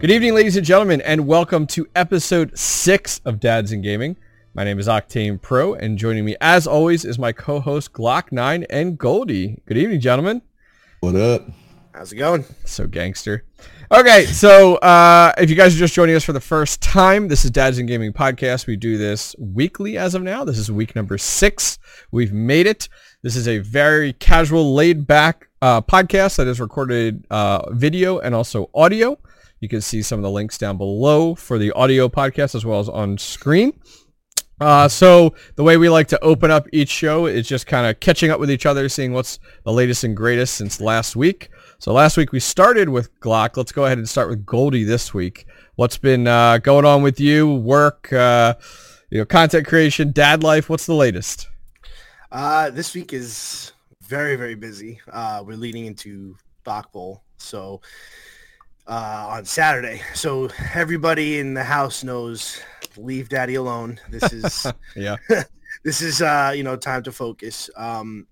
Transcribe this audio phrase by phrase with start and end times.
[0.00, 4.16] Good evening, ladies and gentlemen, and welcome to episode six of Dads in Gaming.
[4.54, 8.96] My name is Octane Pro, and joining me, as always, is my co-host Glock9 and
[8.96, 9.60] Goldie.
[9.66, 10.40] Good evening, gentlemen.
[11.00, 11.50] What up?
[11.92, 12.46] How's it going?
[12.64, 13.44] So gangster.
[13.92, 17.44] Okay, so uh, if you guys are just joining us for the first time, this
[17.44, 18.66] is Dads in Gaming podcast.
[18.66, 20.44] We do this weekly as of now.
[20.44, 21.78] This is week number six.
[22.10, 22.88] We've made it.
[23.20, 28.70] This is a very casual, laid-back uh, podcast that is recorded uh, video and also
[28.74, 29.18] audio.
[29.60, 32.80] You can see some of the links down below for the audio podcast as well
[32.80, 33.78] as on screen.
[34.60, 37.98] Uh, so the way we like to open up each show is just kind of
[38.00, 41.50] catching up with each other, seeing what's the latest and greatest since last week.
[41.78, 43.56] So last week we started with Glock.
[43.56, 45.46] Let's go ahead and start with Goldie this week.
[45.76, 47.54] What's been uh, going on with you?
[47.54, 48.54] Work, uh,
[49.10, 50.68] you know, content creation, dad life.
[50.68, 51.48] What's the latest?
[52.30, 55.00] Uh, this week is very, very busy.
[55.10, 57.22] Uh, we're leading into Bach Bowl.
[57.38, 57.80] So
[58.90, 60.02] uh, on Saturday.
[60.14, 62.60] So everybody in the house knows
[62.96, 64.00] leave daddy alone.
[64.10, 65.16] This is Yeah.
[65.84, 67.70] this is uh, you know time to focus.
[67.76, 68.26] Um,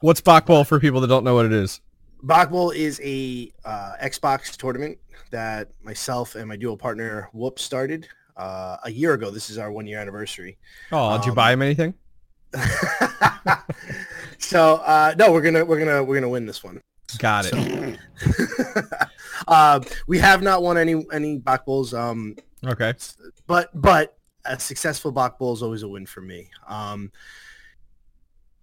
[0.00, 1.80] What's Bach for people that don't know what it is?
[2.22, 4.98] Bach is a uh, Xbox tournament
[5.30, 9.30] that myself and my dual partner Whoop started uh, a year ago.
[9.30, 10.58] This is our one year anniversary.
[10.92, 11.94] Oh, did you Um, buy him anything?
[14.38, 16.80] so uh, no, we're gonna we're gonna we're gonna win this one.
[17.18, 17.98] Got it.
[19.48, 22.94] uh, we have not won any any Bach Bowls, um, Okay.
[23.46, 26.50] but but a successful Bach Bowl is always a win for me.
[26.68, 27.10] Um,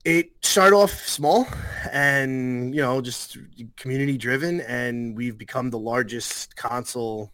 [0.03, 1.47] it started off small
[1.91, 3.38] and you know just
[3.77, 7.31] community driven, and we've become the largest console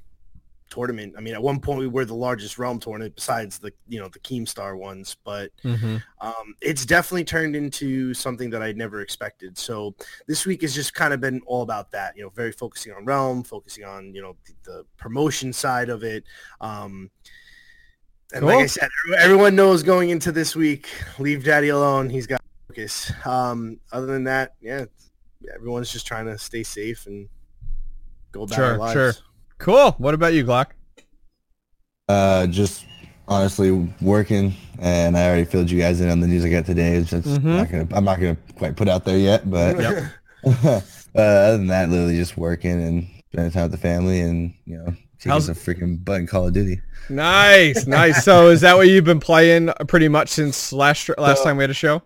[0.69, 1.15] tournament.
[1.17, 4.07] I mean, at one point we were the largest realm tournament besides the you know
[4.09, 5.97] the Keemstar ones, but Mm-hmm.
[6.21, 9.57] um, it's definitely turned into something that I never expected.
[9.57, 9.95] So
[10.27, 13.05] this week has just kind of been all about that, you know, very focusing on
[13.05, 16.23] Realm, focusing on, you know, the, the promotion side of it.
[16.61, 17.09] Um,
[18.33, 18.89] and like I said,
[19.19, 22.09] everyone knows going into this week, leave daddy alone.
[22.09, 23.11] He's got focus.
[23.25, 24.85] Um, other than that, yeah,
[25.53, 27.29] everyone's just trying to stay safe and
[28.31, 29.13] go about Sure, sure.
[29.57, 29.91] Cool.
[29.97, 30.67] What about you, Glock?
[32.07, 32.85] Uh, just
[33.27, 36.95] honestly working, and I already filled you guys in on the news I got today.
[36.95, 37.43] It's just Mhm.
[37.43, 40.03] not gonna, I'm not gonna quite put out there yet, but Yep.
[40.63, 40.81] uh,
[41.19, 44.93] other than that, literally just working and spending time with the family, and you know,
[45.19, 46.79] taking How's- a freaking butt in Call of Duty.
[47.09, 48.23] Nice, nice.
[48.23, 51.63] So is that what you've been playing pretty much since last last So- time we
[51.63, 52.03] had a show?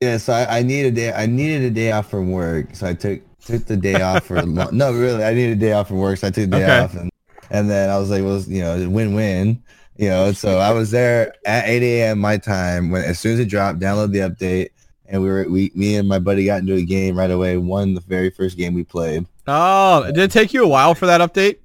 [0.00, 1.12] Yeah, so I, I needed a day.
[1.12, 4.40] I needed a day off from work, so I took took the day off for.
[4.42, 6.64] lo- no, really, I needed a day off from work, so I took the day
[6.64, 6.78] Okay.
[6.80, 7.10] off, and
[7.50, 9.62] and then I was like, well, you know, win win,
[9.96, 10.32] you know.
[10.32, 12.18] So I was there at 8 a.m.
[12.18, 14.70] my time when as soon as it dropped, download the update,
[15.06, 17.56] and we were we me and my buddy got into a game right away.
[17.56, 19.26] Won the very first game we played.
[19.46, 21.56] Oh, did it take you a while for that update?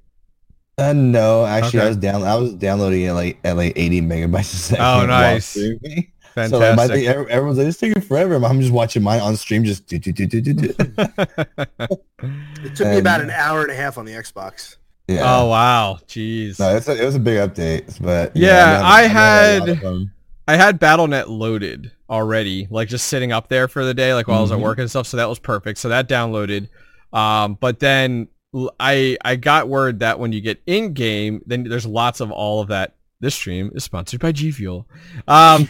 [0.76, 1.86] Uh, no, actually, Okay.
[1.86, 2.22] I was down.
[2.24, 4.84] I was downloading it like at like 80 megabytes a second.
[4.84, 5.56] Oh, nice.
[6.34, 6.50] Streaming.
[6.50, 6.50] Fantastic.
[6.50, 8.34] So like, my thing, every- everyone's like, it's taking forever.
[8.44, 10.74] I'm just watching mine on stream, just do do do do do do.
[12.64, 14.76] It took me And- about an hour and a half on the Xbox.
[15.08, 15.20] Yeah.
[15.22, 16.58] Oh wow, jeez.
[16.58, 19.16] No, it's a, it was a big update, but Yeah, I'm I having- I'm having
[19.16, 20.10] a lot had- of fun.
[20.46, 24.38] I had BattleNet loaded already, like just sitting up there for the day, like while
[24.38, 24.62] I was at Mhm.
[24.62, 25.06] work and stuff.
[25.06, 25.78] So that was perfect.
[25.78, 26.68] So that downloaded.
[27.14, 31.64] Um, but then l- I I got word that when you get in game, then
[31.64, 32.94] there's lots of all of that.
[33.24, 34.86] This stream is sponsored by G Fuel.
[35.26, 35.66] Um,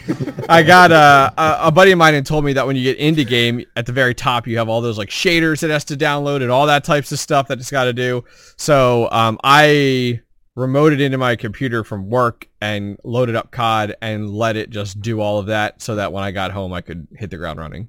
[0.49, 2.97] I got a, a a buddy of mine and told me that when you get
[2.97, 5.95] into game, at the very top you have all those like shaders it has to
[5.95, 8.25] download and all that types of stuff that it's got to do.
[8.57, 10.19] So um, I
[10.57, 15.21] remoted into my computer from work and loaded up COD and let it just do
[15.21, 17.87] all of that so that when I got home I could hit the ground running.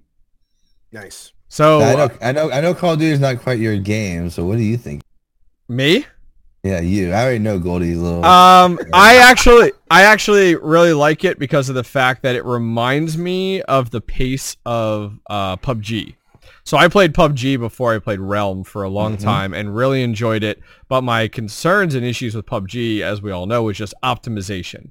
[0.93, 1.33] Nice.
[1.49, 2.73] So I uh, know, I know, I know.
[2.73, 4.31] Call of Duty is not quite your game.
[4.31, 5.03] So what do you think?
[5.69, 6.07] me?
[6.67, 7.13] Yeah, you.
[7.13, 8.25] I already know Goldie's little.
[8.25, 13.17] Um, I actually, I actually really like it because of the fact that it reminds
[13.17, 16.17] me of the pace of uh, PUBG.
[16.65, 19.23] So I played PUBG before I played Realm for a long Mhm.
[19.23, 20.61] time and really enjoyed it.
[20.89, 24.91] But my concerns and issues with PUBG, as we all know, was just optimization.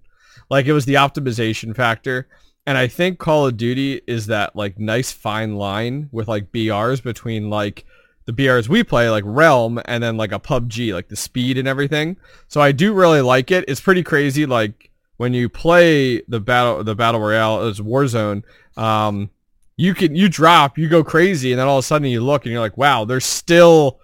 [0.50, 2.28] Like it was the optimization factor.
[2.66, 7.04] And I think Call of Duty is that like nice fine line with like BRs
[7.04, 7.86] between like
[8.26, 11.68] the BRs we play, like Realm, and then like a PUBG, like the speed and
[11.68, 12.18] everything.
[12.48, 13.66] So I do really like it.
[13.68, 14.46] It's pretty crazy.
[14.46, 18.44] Like when you play the battle, the battle royale as Warzone,
[18.78, 19.30] um,
[19.78, 22.46] you can you drop, you go crazy, and then all of a sudden you look
[22.46, 24.00] and you're like, wow, there's still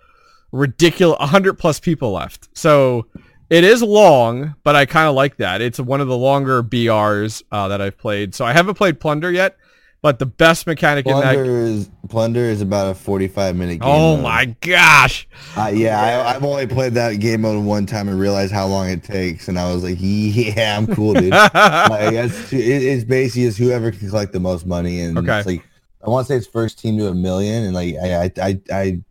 [0.51, 2.49] ridiculous, hundred plus people left.
[2.53, 3.07] So
[3.49, 5.61] it is long, but I kind of like that.
[5.61, 8.35] It's one of the longer BRs uh, that I've played.
[8.35, 9.57] So I haven't played Plunder yet,
[10.03, 11.87] But the best mechanic in that.
[12.09, 13.89] Plunder is about a 45 minute game.
[13.89, 14.23] Oh mode.
[14.23, 15.27] my gosh!
[15.55, 18.89] Uh, yeah, I, I've only played that game mode one time and realized how long
[18.89, 21.29] it takes, and I was like, yeah, I'm cool, dude.
[21.31, 25.37] like, it's, it, it's basically just whoever can collect the most money, and Okay.
[25.37, 25.63] it's like
[26.03, 28.61] I want to say it's first team to a million, and like I I I,
[28.73, 29.01] I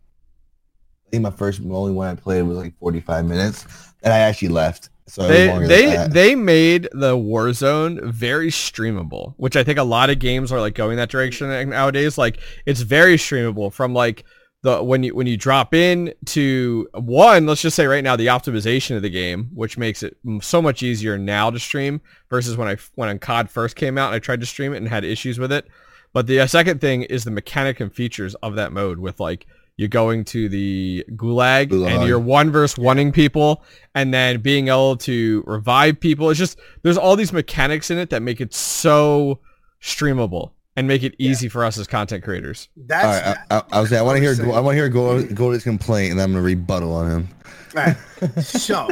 [1.09, 3.65] think my first only one I played was like 45 minutes,
[4.03, 4.89] and I actually left.
[5.11, 10.19] So they they they made the Warzone very streamable, which I think a lot of
[10.19, 12.17] games are like going that direction nowadays.
[12.17, 14.23] Like it's very streamable from like
[14.61, 18.27] the when you when you drop in to one, let's just say right now the
[18.27, 21.99] optimization of the game, which makes it so much easier now to stream
[22.29, 24.87] versus when I when COD first came out and I tried to stream it and
[24.87, 25.67] had issues with it.
[26.13, 29.45] But the uh, second thing is the mechanic and features of that mode with like
[29.81, 33.63] you going to the gulag, and you're one versus oneing people
[33.95, 36.29] and then being able to revive people.
[36.29, 39.39] It's just there's all these mechanics in it that make it so
[39.81, 42.69] streamable and make it easy for us as content creators.
[42.77, 44.51] That's right, I, I, I was saying I want to hear saying.
[44.51, 47.27] I want to hear go go to his complaint, and I'm gonna rebuttal on him.
[47.73, 47.97] right.
[48.41, 48.87] So,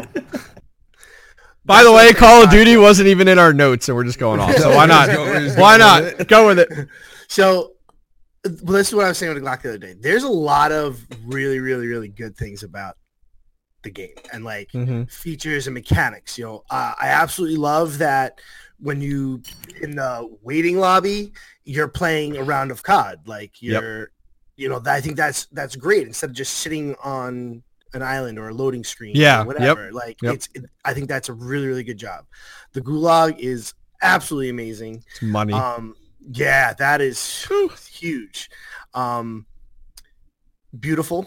[1.65, 4.39] By the way, Call of Duty wasn't even in our notes and we're just going
[4.39, 4.55] off.
[4.55, 5.09] So why not?
[5.55, 6.27] Why not?
[6.27, 6.87] Go with it.
[7.27, 7.73] so
[8.45, 9.95] well, this is what I was saying with the Glock the other day.
[9.99, 12.95] There's a lot of really, really, really good things about
[13.81, 16.37] the game and like hmm features and mechanics.
[16.37, 18.39] You know, uh, I absolutely love that
[18.79, 19.41] when you
[19.81, 21.33] in the waiting lobby,
[21.63, 23.19] you're playing a round of COD.
[23.25, 24.11] Like you're,
[24.55, 27.63] you know, I think that's that's great instead of just sitting on
[27.93, 29.15] an island or a loading screen.
[29.15, 29.91] Yeah, or whatever.
[29.91, 30.35] Like yep.
[30.35, 32.25] it's, it, I think that's a really, really good job.
[32.73, 35.03] The Gulag is absolutely amazing.
[35.11, 35.53] It's money.
[35.53, 35.95] Um,
[36.31, 37.47] yeah, that is
[37.89, 38.49] huge.
[38.93, 39.45] Um,
[40.79, 41.25] beautiful.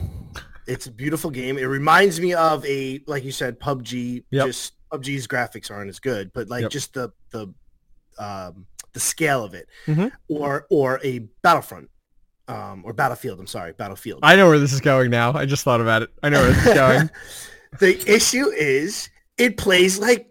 [0.67, 1.59] It's a beautiful game.
[1.59, 4.25] It reminds me of a, like you said, PUBG.
[4.31, 4.47] Yep.
[4.47, 6.71] Just PUBG's graphics aren't as good, but like Yep.
[6.71, 7.53] just the the
[8.19, 10.13] um, the scale of it, Mhm.
[10.29, 11.89] or or a Battlefront,
[12.47, 13.41] um, or Battlefield.
[13.41, 14.21] I'm sorry, Battlefield.
[14.23, 15.33] I know where this is going now.
[15.33, 16.11] I just thought about it.
[16.23, 17.11] I know where this is going.
[17.81, 19.09] the issue is
[19.39, 20.29] it plays like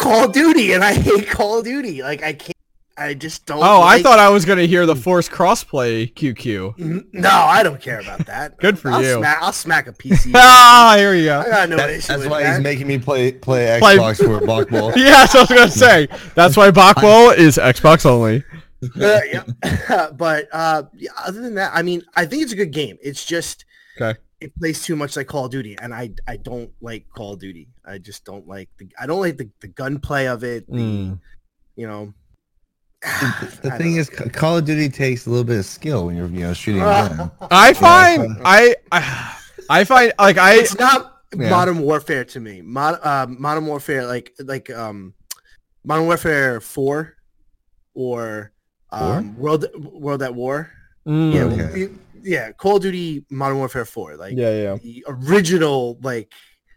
[0.00, 2.02] Call of Duty, and I hate Call of Duty.
[2.02, 2.53] Like I can't.
[2.96, 3.58] I just don't.
[3.58, 6.78] Oh, I thought I was going to hear the forced crossplay QQ.
[6.80, 8.56] N- No, I don't care about that.
[8.60, 9.14] Good for I'll you.
[9.18, 10.30] Smack, I'll smack a PC.
[10.34, 11.40] Ah, here you go.
[11.40, 12.54] I got no That- issue that's with why that.
[12.54, 14.92] he's making me play play Play- Xbox for Bach Bowl.
[14.96, 15.78] Yeah, that's what I was going to
[16.16, 16.30] say.
[16.36, 18.44] That's why Bach Bowl is Xbox only.
[19.00, 20.10] Uh, yeah.
[20.12, 22.96] but uh, yeah, other than that, I mean, I think it's a good game.
[23.02, 23.64] It's just
[24.00, 24.18] Okay.
[24.40, 27.40] it plays too much like Call of Duty, and I I don't like Call of
[27.40, 27.68] Duty.
[27.84, 30.66] I just don't like the I don't like the, the gunplay of it.
[30.70, 31.20] The Mm.
[31.76, 32.12] you know.
[33.62, 36.16] The I thing is, C- Call of Duty takes a little bit of skill when
[36.16, 37.16] you're you know shooting a know.
[37.16, 37.30] gun.
[37.50, 39.36] I find I, I
[39.70, 41.50] I find like I it's not Yeah.
[41.50, 42.62] Modern Warfare to me.
[42.62, 45.14] Mod, uh, Modern Warfare, like like um,
[45.84, 47.16] Modern Warfare Four,
[47.94, 48.52] or
[48.90, 50.70] um, World World at War.
[51.06, 51.34] Mm.
[51.34, 51.72] Yeah, Okay.
[51.86, 52.52] we- yeah.
[52.52, 56.32] Call of Duty Modern Warfare Four, like yeah yeah the original, like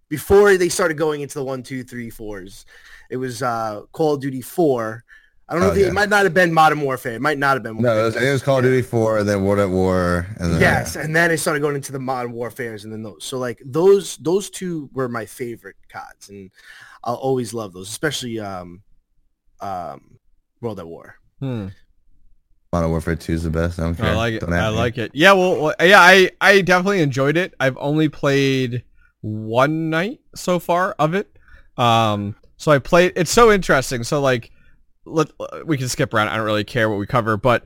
[0.09, 2.65] before they started going into the one, two, three, fours.
[3.09, 5.03] It was uh, Call of Duty Four.
[5.49, 5.88] I don't know Oh, if it, yeah.
[5.88, 7.13] it might not have been Modern Warfare.
[7.13, 7.77] It might not have been.
[7.81, 10.53] No, it was, it was Call of Duty 4, and then World at War, and
[10.53, 13.23] then Yes, and then it started going into the modern warfares and then those.
[13.23, 16.51] So like those those two were my favorite CODs and
[17.03, 18.81] I'll always love those, especially um
[19.61, 20.18] um
[20.61, 21.16] World at War.
[21.39, 21.68] Hmm.
[22.73, 23.80] Modern Warfare 2 is the best.
[23.80, 24.07] I don't care.
[24.07, 24.39] I like it.
[24.42, 24.77] Don't I at me.
[24.77, 25.11] like it.
[25.13, 27.54] Yeah, well, well, yeah, I I definitely enjoyed it.
[27.59, 28.83] I've only played
[29.21, 31.31] one night so far of it.
[31.77, 33.13] Um, so I played.
[33.16, 34.04] It's so interesting.
[34.04, 34.51] So like,
[35.07, 35.30] let
[35.66, 36.30] we can skip around.
[36.30, 37.64] I don't really care what we cover, but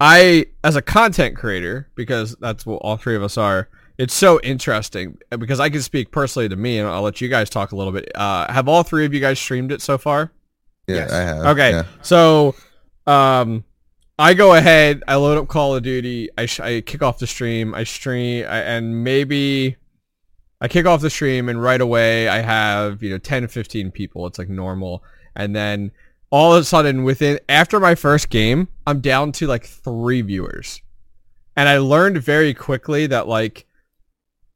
[0.00, 3.68] I, as a content creator, because that's what all three of us are.
[3.98, 7.50] It's so interesting because I can speak personally to me, and I'll let you guys
[7.50, 8.10] talk a little bit.
[8.14, 10.32] Uh, have all three of you guys streamed it so far?
[10.86, 11.12] Yeah, Yes.
[11.12, 11.38] I have.
[11.46, 11.84] Okay, yeah.
[12.00, 12.54] so
[13.06, 13.62] um,
[14.18, 17.26] I go ahead, I load up Call of Duty, I, sh- I kick off the
[17.26, 19.76] stream, I stream, I, and maybe
[20.62, 24.26] I kick off the stream, and right away I have you know 10, 15 people.
[24.26, 25.04] It's like normal,
[25.36, 25.90] and then
[26.30, 30.80] all of a sudden, within after my first game, I'm down to like three viewers,
[31.56, 33.66] and I learned very quickly that like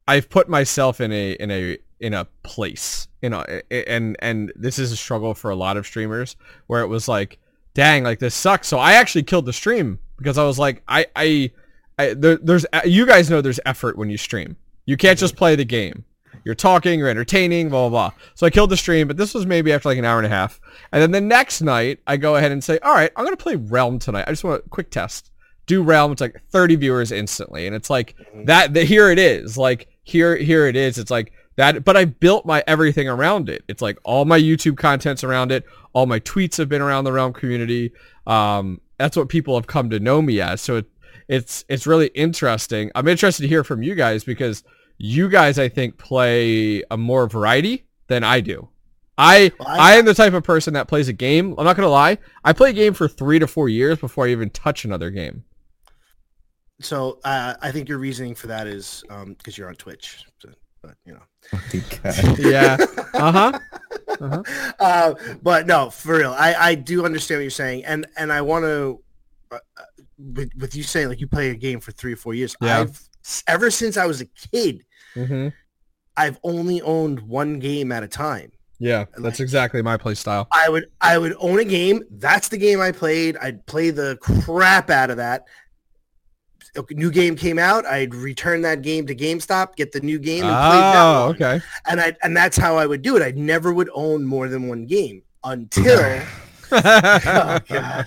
[0.06, 4.78] I've put myself in a in a in a place, you know, and and this
[4.78, 7.38] is a struggle for a lot of streamers where it was like,
[7.74, 8.68] dang, like this sucks.
[8.68, 11.50] So I actually killed the stream because I was like, I I,
[11.98, 14.56] I there, there's you guys know there's effort when you stream.
[14.86, 15.24] You can't mm-hmm.
[15.24, 16.04] just play the game.
[16.44, 18.18] You're talking, you're entertaining, blah blah blah.
[18.34, 20.30] So I killed the stream, but this was maybe after like an hour and a
[20.30, 20.60] half.
[20.92, 23.56] And then the next night, I go ahead and say, all right, I'm gonna play
[23.56, 24.24] Realm tonight.
[24.26, 25.30] I just want a quick test.
[25.66, 26.12] Do Realm.
[26.12, 28.74] It's like 30 viewers instantly, and it's like that.
[28.74, 29.56] The, here it is.
[29.56, 30.98] Like here, here it is.
[30.98, 33.62] It's like that but I built my everything around it.
[33.68, 35.64] It's like all my YouTube content's around it.
[35.92, 37.92] All my tweets have been around the Realm community.
[38.26, 40.60] Um, that's what people have come to know me as.
[40.60, 40.86] So it,
[41.28, 42.90] it's it's really interesting.
[42.94, 44.64] I'm interested to hear from you guys because
[44.98, 48.68] you guys I think play a more variety than I do.
[49.16, 51.54] I Well, I- I am the type of person that plays a game.
[51.58, 52.18] I'm not gonna lie.
[52.44, 55.44] I play a game for three to four years before I even touch another game.
[56.80, 60.24] So uh, I think your reasoning for that is because you're on Twitch.
[60.40, 60.48] So,
[60.82, 61.22] but you know.
[62.38, 62.76] Yeah.
[63.14, 63.58] Uh huh.
[64.20, 64.42] Uh
[64.80, 65.14] huh.
[65.40, 68.64] but no, for real, I, I do understand what you're saying, and and I want
[68.64, 69.00] to,
[69.52, 69.82] uh, uh,
[70.18, 72.56] with, with you saying like you play a game for three or four years.
[72.60, 72.80] Yeah.
[72.80, 73.00] I've
[73.46, 75.48] ever since I was a kid, hmm
[76.16, 78.52] I've only owned one game at a time.
[78.78, 80.46] Yeah, that's exactly my play style.
[80.52, 82.02] I would I would own a game.
[82.10, 83.36] That's the game I played.
[83.38, 85.44] I'd play the crap out of that.
[86.76, 87.86] A new game came out.
[87.86, 91.34] I'd return that game to GameStop, get the new game, and play that Oh, one.
[91.36, 91.60] okay.
[91.86, 93.22] And I and that's how I would do it.
[93.22, 96.20] I never would own more than one game until
[96.72, 98.06] oh god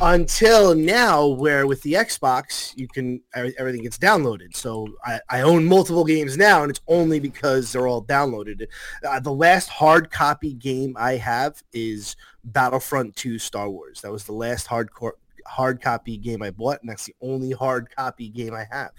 [0.00, 4.54] until now where with the xbox you can everything gets downloaded.
[4.56, 8.66] So i, I own multiple games now and it's only because they're all downloaded.
[9.06, 14.00] Uh, the last hard copy game i have is battlefront 2 star wars.
[14.00, 15.12] That was the last hardcore
[15.46, 18.92] hard copy game i bought and that's the only hard copy game i have.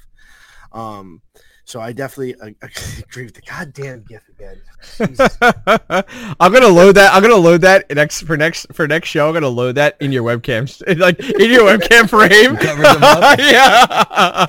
[0.72, 1.22] Um
[1.65, 2.50] so i definitely uh,
[3.10, 4.62] agree with the goddamn gif again
[6.39, 7.13] I'm gonna load that.
[7.13, 9.27] I'm gonna load that next for next for next show.
[9.27, 10.67] I'm gonna load that in your webcam,
[11.00, 12.58] like in your webcam frame.
[12.58, 13.39] Cover them up.
[13.39, 14.46] yeah,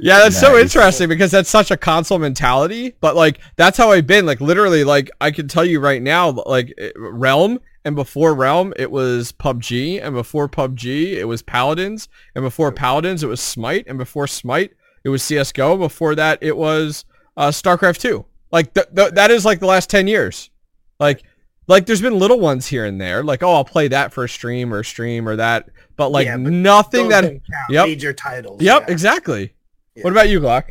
[0.00, 0.18] yeah.
[0.18, 2.94] That's so interesting because that's such a console mentality.
[3.00, 4.26] But like that's how I've been.
[4.26, 8.90] Like literally, like I can tell you right now, like Realm and before Realm it
[8.90, 13.98] was PUBG, and before PUBG it was Paladins, and before Paladins it was Smite, and
[13.98, 14.72] before Smite
[15.04, 15.76] it was CS:GO.
[15.76, 17.04] Before that it was
[17.36, 18.24] uh, StarCraft 2.
[18.52, 20.50] Like th- th- that is like the last 10 years.
[20.98, 21.22] Like
[21.68, 23.22] like there's been little ones here and there.
[23.22, 26.36] Like oh, I'll play that for a stream or stream or that, but like Yeah,
[26.36, 27.42] but nothing that count.
[27.70, 27.86] Yep.
[27.86, 28.92] major titles Yep, yeah.
[28.92, 29.54] exactly.
[29.94, 30.02] Yeah.
[30.04, 30.64] What about you, Glock?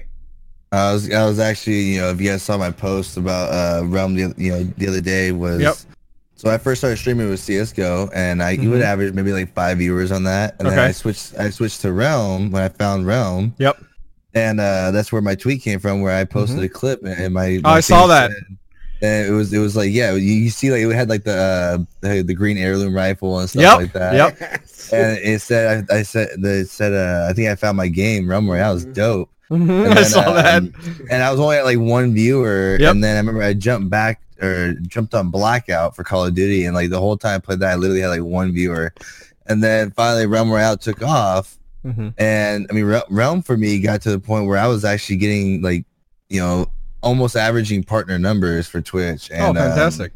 [0.72, 3.86] I was I was actually you know if you guys saw my post about uh
[3.88, 5.76] Realm the you know the other day was Yep.
[6.36, 9.80] so I first started streaming with CS:GO and I you would average maybe like five
[9.80, 13.56] viewers on that and then I switched I switched to Realm when I found Realm
[13.58, 13.84] Yep.
[14.34, 17.48] And uh that's where my tweet came from where I posted a clip and, my,
[17.48, 17.66] Mm-hmm.
[17.66, 18.32] Oh, I saw that.
[18.32, 18.58] said-
[19.02, 21.34] and it was it was like yeah you, you see like it had like the
[21.34, 23.78] uh the, the green heirloom rifle and stuff Yep.
[23.78, 24.40] like that Yep.
[24.92, 28.30] and it said I, I said the- said uh I think I found my game
[28.30, 28.94] Realm Royale is Mhm.
[28.94, 30.56] dope And I then, saw that.
[30.64, 30.74] um,
[31.10, 32.92] and I was only at like one viewer, Yep.
[32.96, 36.66] and then I remember I jumped back or jumped on Blackout for Call of Duty,
[36.66, 38.94] and like the whole time I played that, I literally had like one viewer,
[39.48, 42.14] and then finally Realm Royale took off, Mhm.
[42.18, 45.16] and I mean Re- Realm for me got to the point where I was actually
[45.18, 45.86] getting like,
[46.30, 46.68] you know,
[47.02, 49.30] almost averaging partner numbers for Twitch.
[49.32, 50.12] And, Oh, um, fantastic.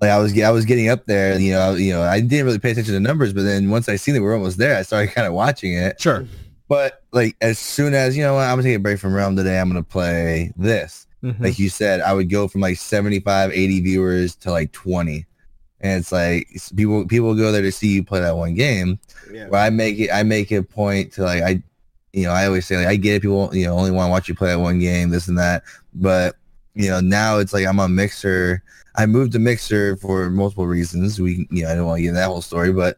[0.00, 1.38] like I was, I was getting up there.
[1.38, 3.88] You know, I- you know, I didn't really pay attention to numbers, but then once
[3.88, 6.00] I seen that we were almost there, I started kind of watching it.
[6.00, 6.24] Sure.
[6.68, 9.36] But like as soon as you know, what, I'm gonna take a break from Realm
[9.36, 9.58] today.
[9.60, 11.06] I'm gonna play this.
[11.24, 11.40] Mhm.
[11.40, 15.24] Like you said, I would go from like 75, 80 viewers to like 20,
[15.80, 18.98] and it's like people people go there to see you play that one game.
[19.32, 19.48] Yeah.
[19.48, 21.62] Where I make it, I make it a point to like I,
[22.12, 23.22] you know, I always say like I get it.
[23.22, 25.62] People you know only want to watch you play that one game, this and that.
[25.94, 26.36] But
[26.74, 28.62] you know now it's like I'm on Mixer.
[28.96, 31.20] I moved to Mixer for multiple reasons.
[31.20, 32.96] We, you know, I don't want to get into that whole story, but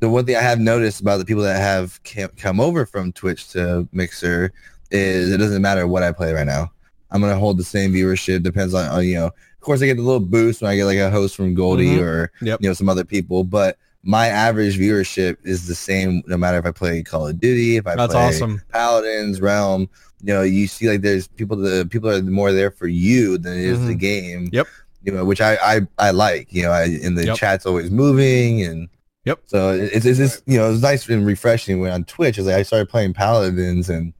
[0.00, 2.00] the one thing I have noticed about the people that have
[2.38, 4.54] come over from Twitch to Mixer
[4.90, 6.72] is it doesn't matter what I play right now.
[7.10, 8.42] I'm gonna hold the same viewership.
[8.42, 9.30] Depends on, on you know.
[9.62, 11.94] Of course, I get the little boost when I get like a host from Goldie
[11.98, 12.00] Mhm.
[12.00, 12.58] or Yep.
[12.62, 16.66] you know some other people, but my average viewership is the same no matter if
[16.66, 18.60] I play Call of Duty, if I That's play awesome.
[18.72, 19.88] Paladins, Realm.
[20.20, 23.52] You know, you see like there's people the people are more there for you than
[23.56, 23.98] it is the Mhm.
[24.00, 24.48] game.
[24.52, 24.66] Yep.
[25.04, 26.52] You know, which I I, I like.
[26.52, 27.36] You know, I in the Yep.
[27.36, 28.88] chat's always moving and.
[29.26, 29.42] Yep.
[29.46, 32.36] So it's it's just you know it's nice and refreshing when on Twitch.
[32.36, 34.12] It's like I started playing Paladins and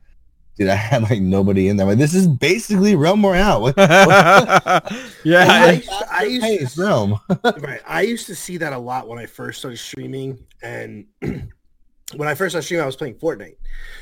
[0.63, 1.85] dude, I had like nobody in there.
[1.85, 3.63] I'm like this is basically Realm Royale.
[3.63, 3.75] What,
[5.25, 5.47] yeah.
[5.49, 7.21] I, I- used to, I, used hey, to, Realm.
[7.61, 7.81] right.
[7.87, 12.35] I used to see that a lot when I first started streaming, and when I
[12.35, 13.57] first started streaming, I was playing Fortnite.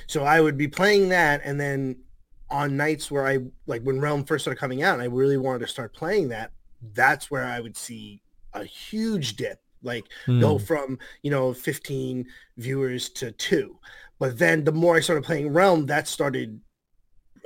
[0.06, 1.96] So I would be playing that, and then
[2.50, 5.60] on nights where I like when Realm first started coming out, and I really wanted
[5.60, 6.52] to start playing that,
[6.94, 10.04] that's where I would see a huge dip, like
[10.40, 10.64] go Hmm.
[10.64, 12.26] from you know 15
[12.58, 13.78] viewers to two.
[14.18, 16.60] But then the more I started playing Realm, that started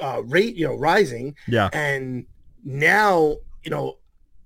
[0.00, 1.68] uh, rate you know rising, Yeah.
[1.72, 2.26] and
[2.64, 3.98] now you know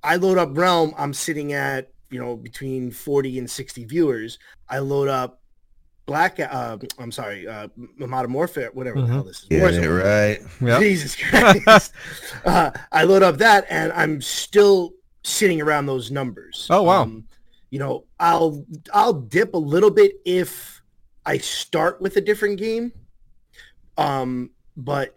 [0.02, 4.78] i load up realm i'm sitting at you know between 40 and 60 viewers i
[4.78, 5.40] load up
[6.06, 6.40] Black.
[6.40, 7.68] Uh, I'm sorry, uh,
[7.98, 9.10] Modern Warfare, whatever the Mhm.
[9.12, 9.48] hell this is.
[9.50, 10.40] Get it right.
[10.58, 10.78] Yeah.
[10.80, 11.92] Jesus Christ.
[12.46, 16.66] uh, I load up that and I'm still sitting around those numbers.
[16.70, 17.02] Oh, wow.
[17.02, 17.27] Um,
[17.70, 20.82] you know, I'll I'll dip a little bit if
[21.26, 22.92] I start with a different game.
[23.96, 25.16] Um, but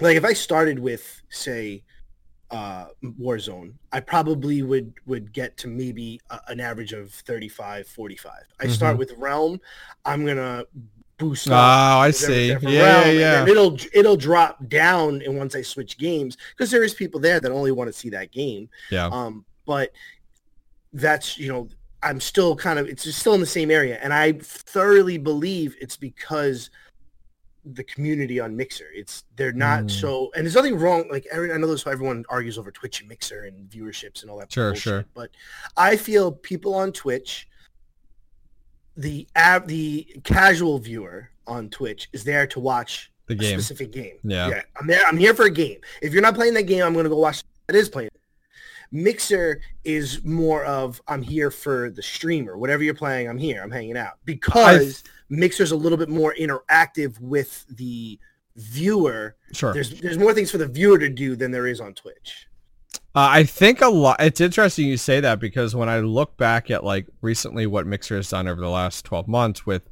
[0.00, 1.82] like if I started with say
[2.50, 8.32] uh Warzone, I probably would would get to maybe a, an average of 35 45.
[8.60, 8.98] I start Mhm.
[8.98, 9.60] with Realm,
[10.04, 10.66] I'm going to
[11.18, 12.48] boost Oh, I see.
[12.48, 13.46] Yeah, yeah, yeah.
[13.48, 17.50] it'll it'll drop down and once I switch games because there is people there that
[17.50, 18.68] only want to see that game.
[18.90, 19.06] Yeah.
[19.06, 19.90] Um, but
[21.00, 21.68] that's you know
[22.02, 25.76] I'm still kind of it's just still in the same area, and I thoroughly believe
[25.80, 26.70] it's because
[27.64, 28.86] the community on Mixer.
[28.94, 29.90] It's they're not Mm.
[29.90, 31.08] so, and there's nothing wrong.
[31.10, 34.30] Like every, I know this why everyone argues over Twitch and Mixer and viewerships and
[34.30, 34.52] all that.
[34.52, 35.04] Sure, bullshit, sure.
[35.14, 35.30] But
[35.76, 37.48] I feel people on Twitch,
[38.96, 43.58] the ab, the casual viewer on Twitch is there to watch The a game.
[43.60, 44.14] specific game.
[44.22, 44.62] Yeah.
[44.80, 45.04] I'm there.
[45.04, 45.80] I'm here for a game.
[46.02, 48.10] If you're not playing that game, I'm going to go watch that is playing.
[48.96, 52.56] Mixer is more of I'm here for the streamer.
[52.56, 53.62] Whatever you're playing, I'm here.
[53.62, 58.18] I'm hanging out because Mixer's a little bit more interactive with the
[58.56, 59.36] viewer.
[59.52, 59.74] Sure.
[59.74, 62.46] There's there's more things for the viewer to do than there is on Twitch.
[63.14, 64.20] Uh, I think a lot.
[64.20, 68.16] It's interesting you say that because when I look back at like recently what Mixer
[68.16, 69.88] has done over the last 12 months with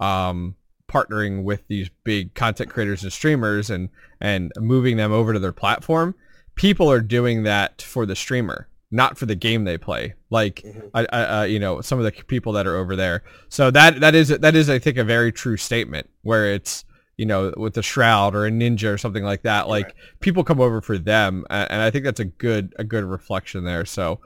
[0.00, 0.56] um,
[0.88, 3.88] partnering with these big content creators and streamers and
[4.20, 6.14] and moving them over to their platform,
[6.58, 10.14] people are doing that for the streamer, not for the game they play.
[10.30, 10.90] Like Mhm.
[10.94, 13.22] I, I uh, you know, some of the people that are over there.
[13.48, 16.84] So that that is that is I think a very true statement where it's
[17.16, 19.68] you know with a shroud or a ninja or something like that.
[19.68, 19.94] Like Right.
[20.20, 23.84] people come over for them, and I think that's a good a good reflection there.
[23.84, 24.20] So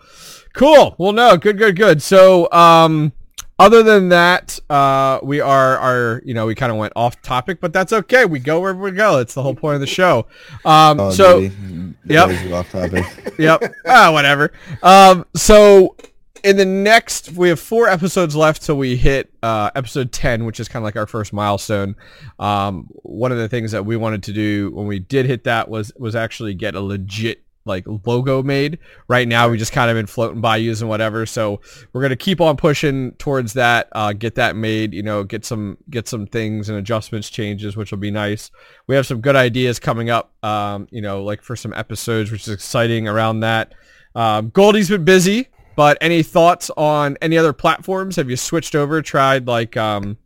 [0.55, 0.95] cool.
[0.99, 2.03] Well, no, good, good, good.
[2.03, 3.13] So um,
[3.63, 7.61] other than that, uh, we are are you know we kind of went off topic,
[7.61, 8.25] but that's okay.
[8.25, 9.19] We go wherever we go.
[9.19, 10.27] It's the whole point of the show.
[10.65, 11.53] Um, Oh, so we?
[12.07, 12.53] Yep.
[12.53, 13.05] Off topic.
[13.39, 13.63] yep.
[13.87, 14.53] Ah, whatever.
[14.83, 15.97] Um, so
[16.45, 20.59] in the next, we have four episodes left till we hit uh, episode 10, which
[20.59, 21.95] is kind of like our first milestone.
[22.41, 25.69] Um, one of the things that we wanted to do when we did hit that
[25.69, 28.79] was was actually get a legit like logo made.
[29.09, 31.27] Right now, we just kind of been floating by using whatever.
[31.27, 31.61] So
[31.93, 33.89] we're gonna keep on pushing towards that.
[33.93, 34.95] Uh, get that made.
[34.95, 38.51] You know, get some get some things and adjustments changes, which will be nice.
[38.87, 40.33] We have some good ideas coming up.
[40.45, 43.75] Um, you know, like for some episodes, which is exciting around that.
[44.15, 48.17] Um, Goldie's been busy, but any thoughts on any other platforms?
[48.17, 49.01] Have you switched over?
[49.01, 50.19] Tried like um,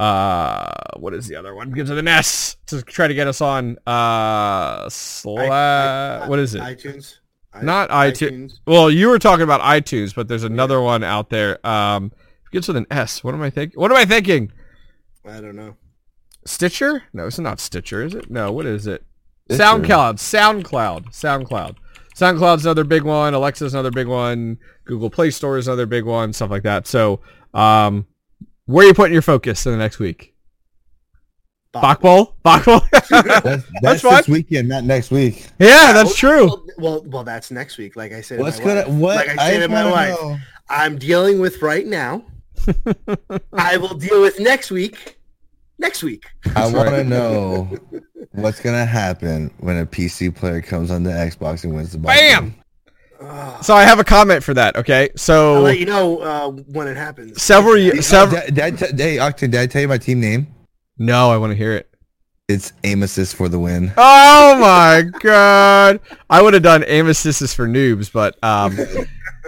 [0.00, 1.70] uh, what is the other one?
[1.70, 5.50] Begins with an S to try to get us on uh, Sla-
[6.22, 6.62] I- what is it?
[6.62, 7.16] iTunes.
[7.52, 8.54] I- Not iTunes.
[8.66, 11.64] Well, you were talking about iTunes, but there's another one out there.
[11.66, 12.12] Um,
[12.44, 13.22] begins with an S.
[13.22, 13.78] What am I thinking?
[13.80, 14.52] What am I thinking?
[15.26, 15.76] I don't know.
[16.46, 17.02] Stitcher?
[17.12, 18.30] No, it's not Stitcher, is it?
[18.30, 19.04] No, what is it?
[19.50, 19.62] Stitcher.
[19.62, 20.14] SoundCloud.
[20.16, 21.06] SoundCloud.
[21.12, 21.76] SoundCloud.
[22.16, 23.34] SoundCloud's another big one.
[23.34, 24.58] Alexa's another big one.
[24.84, 26.32] Google Play Store is another big one.
[26.32, 26.86] Stuff like that.
[26.86, 27.20] So,
[27.52, 28.06] um,
[28.70, 30.34] where are you putting your focus in the next week?
[31.72, 32.34] Bach Bowl?
[32.42, 32.80] Bach Bowl?
[32.90, 33.08] That's,
[33.82, 34.16] that's fine.
[34.16, 35.46] this weekend, not next week.
[35.58, 36.46] yeah, that's true.
[36.46, 37.94] Well, well, well, that's next week.
[37.96, 38.98] Like I said, What's my gonna wife.
[38.98, 39.16] what?
[39.16, 40.38] Like I said to just my wanna wife, know.
[40.68, 42.24] I'm dealing with right now.
[43.52, 45.18] I will deal with next week.
[45.78, 46.26] Next week.
[46.56, 47.70] I want to know
[48.32, 52.12] what's gonna happen when a PC player comes on the Xbox and wins the ball.
[52.14, 52.54] Bam!
[53.20, 53.64] Ugh.
[53.64, 54.76] So I have a comment for that.
[54.76, 57.42] Okay, so I'll so let you know uh, when it happens.
[57.42, 58.06] several Did, years.
[58.06, 58.40] Several.
[58.46, 60.46] did, I t- hey, Octane, did I tell you my team name?
[60.98, 61.86] No, I want to hear it.
[62.48, 63.92] It's aim assist for the win.
[63.96, 66.00] Oh my god!
[66.28, 68.76] I would have done aim assists for noobs, but um,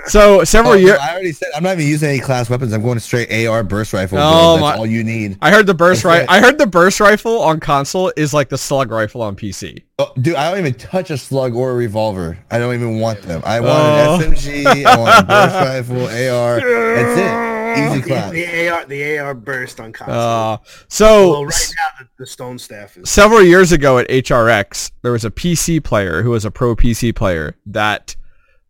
[0.06, 0.98] so several Oh, years.
[1.00, 2.72] I already said I'm not even using any class weapons.
[2.72, 4.18] I'm going straight AR burst rifle.
[4.18, 4.60] Oh, build.
[4.60, 5.38] That's my- all you need.
[5.42, 6.26] I heard the burst rifle.
[6.30, 9.82] I heard the burst rifle on console is like the slug rifle on PC.
[9.98, 12.38] Oh, dude, I don't even touch a slug or a revolver.
[12.50, 13.42] I don't even want them.
[13.44, 14.14] I want Oh.
[14.26, 14.84] an SMG.
[14.86, 16.60] I want a burst rifle, AR.
[16.60, 17.52] That's it.
[17.72, 18.30] Easy The, class.
[18.32, 20.14] the AR, the AR burst on console.
[20.14, 23.08] Uh, so well, right now the, the stone staff is.
[23.08, 27.14] several years ago at HRX, there was a PC player who was a pro PC
[27.16, 28.14] player that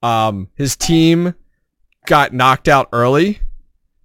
[0.03, 1.35] um, his team
[2.07, 3.41] got knocked out early,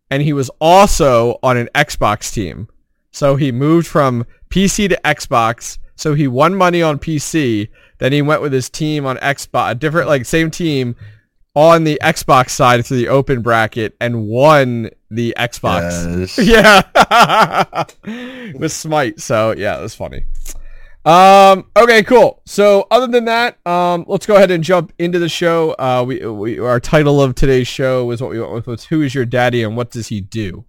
[0.10, 2.68] and he was also on an Xbox team.
[3.12, 5.80] So he moved from PC to Xbox.
[5.96, 7.70] So he won money on PC.
[7.98, 10.96] Then he went with his team on Xbox, a different like same team
[11.56, 16.38] on the Xbox side through the open bracket and won the Xbox.
[16.38, 16.84] Yes.
[18.04, 19.20] Yeah, with Smite.
[19.20, 20.26] So yeah, it was funny.
[21.08, 22.42] Um, okay, cool.
[22.46, 25.72] So other than that, um, let's go ahead and jump into the show.
[25.80, 29.02] Uh, we, we our title of today's show is what we went with was Who
[29.02, 30.66] is your daddy and what does he do?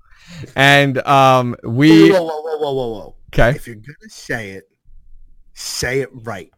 [0.54, 3.14] and um, Whoa, we whoa, whoa, whoa, whoa, whoa.
[3.34, 4.68] okay, If you're gonna say it,
[5.54, 6.52] say it right.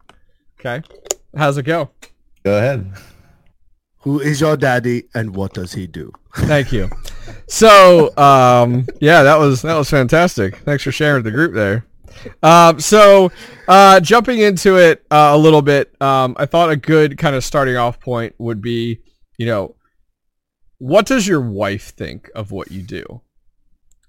[0.59, 0.85] okay.
[1.35, 1.89] How's it go?
[2.43, 2.91] Go ahead.
[4.01, 6.11] Who is your daddy and what does he do?
[6.35, 6.89] Thank you.
[7.47, 10.57] So, um, yeah, that was that was fantastic.
[10.57, 11.85] Thanks for sharing with the group there.
[12.43, 13.31] Um, so,
[13.67, 17.43] uh, jumping into it uh, a little bit, um, I thought a good kind of
[17.43, 18.99] starting off point would be,
[19.37, 19.75] you know,
[20.77, 23.21] what does your wife think of what you do?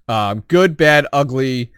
[0.07, 1.61] Um, good, bad, ugly.
[1.61, 1.69] Is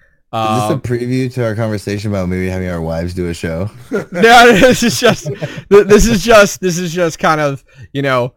[0.42, 3.70] Um, this a preview to our conversation about maybe having our wives do a show?
[3.92, 5.30] no, this is just
[5.70, 8.34] this is just this is just kind of you know.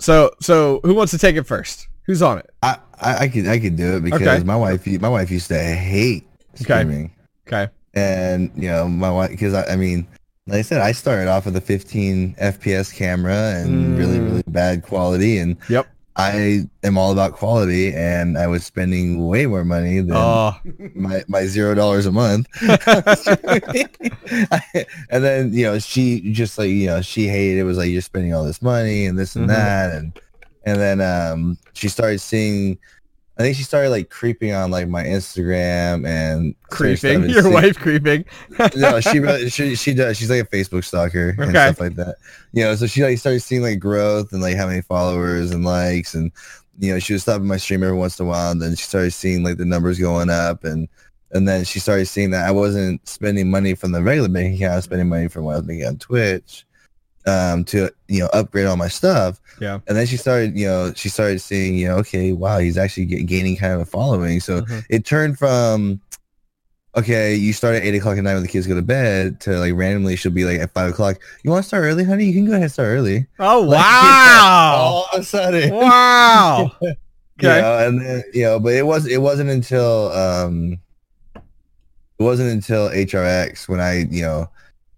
[0.00, 1.86] So so who wants to take it first?
[2.06, 2.50] Who's on it?
[2.62, 4.42] I, I, I could I could do it because Okay.
[4.44, 6.26] my wife my wife used to hate.
[6.60, 7.12] Streaming,
[7.46, 7.68] Okay.
[7.94, 10.06] and you know my wife because I, I mean
[10.46, 14.24] like I said I started off with a 15 FPS camera and really Mm.
[14.26, 15.86] really bad quality and Yep.
[16.16, 20.54] I am all about quality and I was spending way more money than Oh,
[20.94, 22.46] my my zero dollars a month
[25.10, 28.02] and then you know she just like you know she hated it was like you're
[28.02, 29.48] spending all this money and this and Mhm.
[29.48, 30.20] that and
[30.66, 32.78] and then um she started seeing
[33.40, 37.28] i think she started like creeping on like my instagram and creeping.
[37.28, 38.24] Your see- wife creeping.
[38.76, 42.16] no she really she, she does she's like a facebook stalker and stuff like that
[42.52, 45.64] you know so she like started seeing like growth and like how many followers and
[45.64, 46.30] likes and
[46.78, 48.84] you know she was stopping my stream every once in a while and then she
[48.84, 50.88] started seeing like the numbers going up and
[51.32, 54.72] and then she started seeing that I wasn't spending money from the regular bank account,
[54.72, 56.66] I was spending money from what I was making on Twitch
[57.26, 59.40] um, to, you know, upgrade all my stuff.
[59.60, 59.80] Yeah.
[59.86, 63.06] And then she started, you know, she started seeing, you know, okay, wow, he's actually
[63.06, 64.40] get, gaining kind of a following.
[64.40, 64.84] So Mhm.
[64.88, 66.00] it turned from,
[66.96, 69.58] okay, you start at 8 o'clock at night when the kids go to bed to
[69.58, 72.24] like randomly she'll be like at 5 o'clock, you want to start early, honey?
[72.24, 73.26] You can go ahead and start early.
[73.38, 74.72] Oh Like, wow!
[74.74, 75.70] all of a sudden.
[75.70, 76.70] wow.
[76.80, 77.60] you Okay.
[77.60, 80.78] know, and then you know, but it was it wasn't until um
[81.34, 84.50] it wasn't until HRX when I you know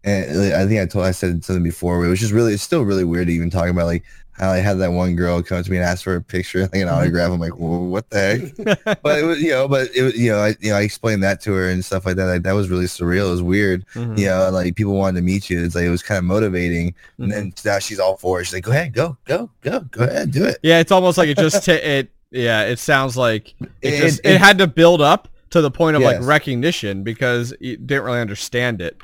[0.05, 2.63] and I think I told I said something before where it was just really it's
[2.63, 5.63] still really weird to even talk about like how I had that one girl come
[5.63, 7.31] to me and ask for a picture like an autograph.
[7.31, 8.19] I'm like well, what the
[8.67, 8.99] heck?
[9.03, 11.23] But it was you know but it was you know I you know I explained
[11.23, 13.29] that to her and stuff like that like that was really surreal.
[13.29, 13.85] It was weird.
[13.95, 14.19] Mhm.
[14.19, 15.63] you know like people wanted to meet you.
[15.63, 16.95] It's like it was kind of motivating.
[17.19, 18.45] And then now she's all for it.
[18.47, 20.59] She's like go ahead go go go go ahead do it.
[20.63, 22.11] Yeah, it's almost like it just t- it.
[22.31, 25.71] Yeah, it sounds like it It- just it, it- had to build up to the
[25.71, 28.97] point of like recognition because you didn't really understand it.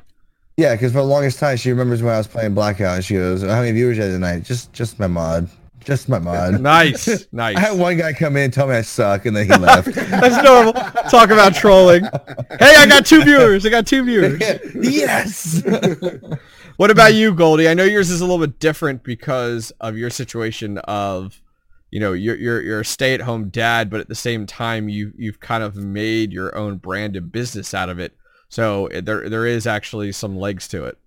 [0.59, 3.15] Yeah, because for the longest time, she remembers when I was playing Blackout, and she
[3.15, 4.43] goes, "How many viewers you had tonight?
[4.43, 7.57] Just, just my mod, just my mod." Nice, nice.
[7.57, 9.87] I had one guy come in and tell me I suck, and then he left.
[9.95, 10.73] That's normal.
[11.11, 12.03] Talk about trolling.
[12.59, 13.65] Hey, I got two viewers.
[13.65, 14.43] I got two viewers.
[14.75, 15.63] yes.
[16.77, 17.69] What about you, Goldie?
[17.69, 21.41] I know yours is a little bit different because of your situation of,
[21.93, 25.39] you know, you're you're you're a stay-at-home dad, but at the same time, you you've
[25.39, 28.18] kind of made your own brand and business out of it.
[28.49, 30.99] So eh, there there is actually some legs to it.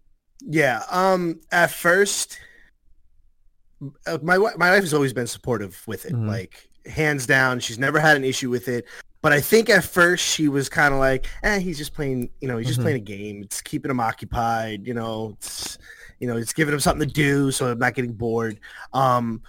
[0.41, 0.84] Yeah.
[0.89, 1.39] Um.
[1.51, 2.39] At first,
[4.06, 6.13] uh, my my wife has always been supportive with it.
[6.13, 6.27] Mhm.
[6.27, 8.86] Like hands down, she's never had an issue with it.
[9.21, 12.30] But I think at first she was kind of like, "Eh, he's just playing.
[12.41, 12.84] You know, he's just Mhm.
[12.84, 13.43] playing a game.
[13.43, 14.86] It's keeping him occupied.
[14.88, 15.77] You know, it's
[16.19, 18.60] you know, it's giving him something to do, so I'm not getting bored."
[18.93, 19.41] Um.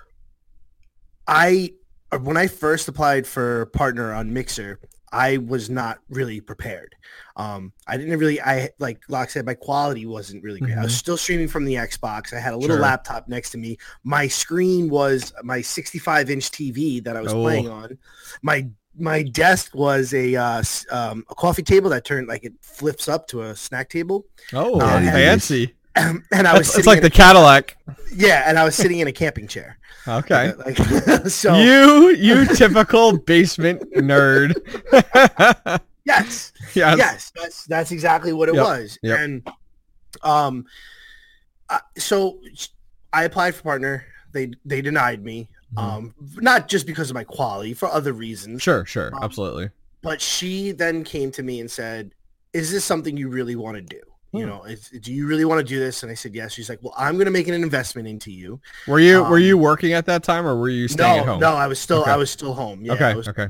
[1.27, 1.73] I
[2.11, 4.79] uh, when I first applied for partner on Mixer,
[5.13, 6.97] I was not really prepared.
[7.37, 10.77] Um, I didn't really, I like Glock said, my quality wasn't really great.
[10.77, 10.99] I was Mhm.
[10.99, 12.33] still streaming from the Xbox.
[12.33, 12.83] I had a little Sure.
[12.83, 13.77] laptop next to me.
[14.05, 17.43] My screen was my 65 inch TV that I was Oh.
[17.43, 17.99] playing on.
[18.43, 23.09] My my desk was a uh, um, a coffee table that turned like it flips
[23.09, 25.75] up to a snack table, Oh, Uh, fancy!
[25.97, 27.77] and I was It's, it's like the Cadillac.
[28.15, 29.79] yeah, and I was sitting in a camping chair.
[30.09, 30.53] Okay.
[30.67, 30.77] Like,
[31.29, 34.55] so You you typical basement nerd.
[36.05, 36.99] yes, yes.
[36.99, 38.99] yes, that's that's exactly what it Yep, was.
[39.03, 39.19] yep.
[39.21, 39.49] And
[40.23, 40.67] um,
[41.69, 42.41] uh, so
[43.13, 44.05] I applied for partner.
[44.33, 45.49] They they denied me.
[45.75, 45.83] Mhm.
[45.83, 48.61] Um, not just because of my quality, for other reasons.
[48.63, 49.71] Sure, sure, Um, absolutely.
[50.03, 52.13] But she then came to me and said,
[52.53, 54.01] "Is this something you really want to do?
[54.33, 54.49] You Hmm.
[54.49, 54.65] know,
[55.01, 57.15] do you really want to do this?" And I said, "Yes." She's like, "Well, I'm
[57.15, 60.23] going to make an investment into you." Were you were um, you working at that
[60.23, 61.41] time or were you staying no, at home?
[61.41, 62.11] no, I was still Okay.
[62.13, 62.85] I was still home.
[62.85, 63.49] Yeah, okay, was okay.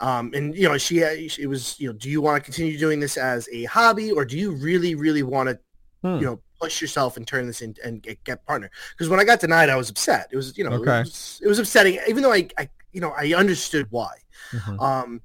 [0.00, 3.00] um, and you know, she it was you know, do you want to continue doing
[3.00, 5.58] this as a hobby, or do you really, really want to,
[6.02, 6.18] Hmm.
[6.20, 8.70] you know, push yourself and turn this in and get, get partner?
[8.96, 10.28] Because when I got denied, I was upset.
[10.32, 11.00] It was you know, Okay.
[11.00, 14.12] it, was, it was upsetting, even though I, I, you know, I understood why.
[14.52, 14.80] Mhm.
[14.82, 15.20] Um,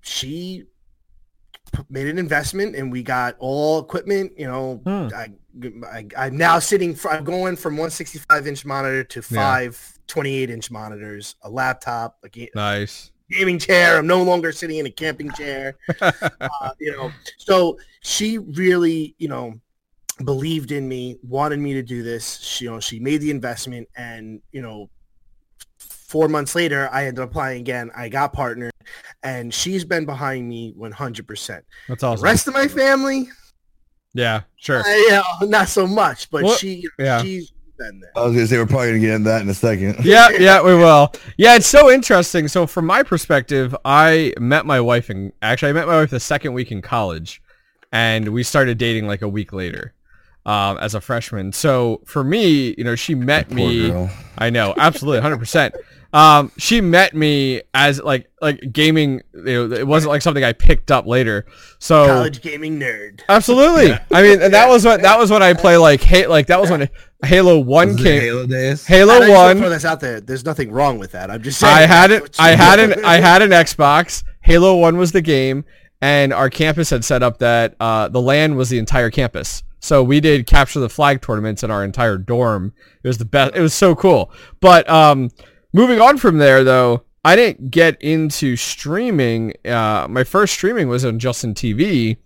[0.00, 0.64] she
[1.90, 4.32] made an investment, and we got all equipment.
[4.38, 5.08] You know, Hmm.
[5.14, 5.28] I,
[5.92, 6.96] I I'm now sitting.
[7.08, 9.68] I'm going from 165 inch monitor to Yeah.
[10.06, 13.10] 28 inch monitors, a laptop, a ga- Nice.
[13.30, 13.98] gaming chair.
[13.98, 15.74] I'm no longer sitting in a camping chair.
[16.00, 16.20] uh,
[16.80, 19.60] you know, so she really, you know,
[20.24, 22.38] believed in me, wanted me to do this.
[22.38, 24.88] She, you know, she made the investment, and you know,
[26.08, 27.90] four months later, I ended up applying again.
[27.96, 28.72] I got partnered,
[29.22, 31.62] and she's been behind me 100%.
[31.88, 32.20] That's awesome.
[32.20, 33.28] The rest of my family,
[34.14, 34.80] yeah, sure.
[34.80, 37.22] uh, you know, not so much, but Well, she, yeah.
[37.22, 38.10] she's been there.
[38.16, 39.96] I was gonna say we're probably gonna get into that in a second.
[40.04, 41.12] yeah, yeah, we will.
[41.36, 42.48] Yeah, it's so interesting.
[42.48, 46.18] So from my perspective, I met my wife and actually I met my wife the
[46.20, 47.40] second week in college,
[47.92, 49.94] and we started dating like a week later,
[50.46, 51.52] um, as a freshman.
[51.52, 53.90] So for me, you know, she met Poor me.
[53.90, 54.10] girl.
[54.38, 55.74] I know, absolutely, hundred percent.
[56.12, 59.20] Um, she met me as like like gaming.
[59.34, 61.44] You know, it wasn't like something I picked up later.
[61.78, 63.20] So College gaming nerd.
[63.28, 63.92] absolutely.
[64.12, 66.60] I mean, and that was what that was when I play like hey, like that
[66.60, 66.88] was when
[67.24, 68.20] Halo One Was came.
[68.22, 68.86] Halo days.
[68.86, 69.58] Halo I One.
[69.58, 70.20] Throw this out there.
[70.20, 71.30] There's nothing wrong with that.
[71.30, 71.76] I'm just saying.
[71.76, 72.36] I had it.
[72.38, 73.04] I had an.
[73.04, 74.24] I had an Xbox.
[74.40, 75.64] Halo One was the game,
[76.00, 79.62] and our campus had set up that uh, the LAN was the entire campus.
[79.80, 82.72] So we did capture the flag tournaments in our entire dorm.
[83.02, 83.54] It was the best.
[83.54, 84.32] It was so cool.
[84.60, 85.30] But um,
[85.72, 89.54] moving on from there, though, I didn't get into streaming.
[89.64, 92.16] Uh, my first streaming was on Justin TV,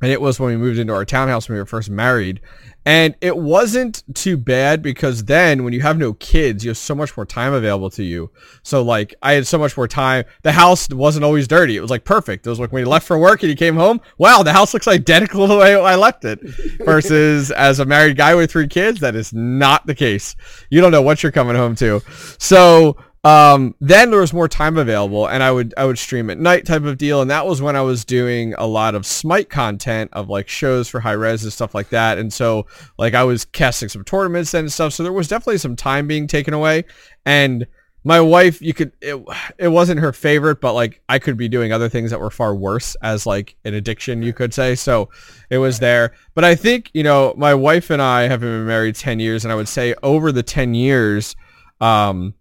[0.00, 2.40] and it was when we moved into our townhouse when we were first married.
[2.84, 6.94] And it wasn't too bad because then when you have no kids, you have so
[6.94, 8.30] much more time available to you.
[8.62, 10.24] So like I had so much more time.
[10.42, 11.76] The house wasn't always dirty.
[11.76, 12.46] It was like perfect.
[12.46, 14.74] It was like when you left for work and you came home, wow, the house
[14.74, 16.40] looks identical to the way I left it.
[16.84, 20.34] Versus as a married guy with three kids, that is not the case.
[20.70, 22.02] You don't know what you're coming home to.
[22.38, 26.38] So um, then there was more time available and I would I would stream at
[26.38, 29.48] night type of deal and that was when I was doing a lot of smite
[29.48, 32.66] content of like shows for Hi-Rez and stuff like that and so
[32.98, 36.26] like I was casting some tournaments and stuff so there was definitely some time being
[36.26, 36.84] taken away
[37.24, 37.64] and
[38.02, 39.24] my wife you could it,
[39.56, 42.56] it wasn't her favorite but like I could be doing other things that were far
[42.56, 45.10] worse as like an addiction you could say so
[45.48, 46.12] it was there.
[46.34, 49.52] But I think you know my wife and I have been married 10 years and
[49.52, 51.36] I would say over the 10 years
[51.80, 52.34] um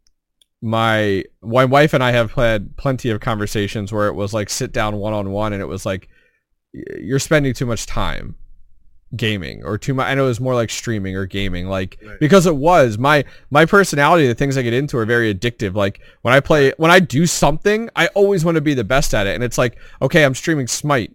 [0.62, 4.72] my my wife and I have had plenty of conversations where it was like sit
[4.72, 6.08] down one on one and it was like
[6.74, 8.36] you're spending too much time
[9.16, 12.20] gaming or too much I know it was more like streaming or gaming like Right.
[12.20, 12.98] because it was.
[12.98, 15.74] My my personality the things I get into are very addictive.
[15.76, 19.14] Like when I play when I do something I always want to be the best
[19.14, 19.36] at it.
[19.36, 21.14] And it's like okay I'm streaming smite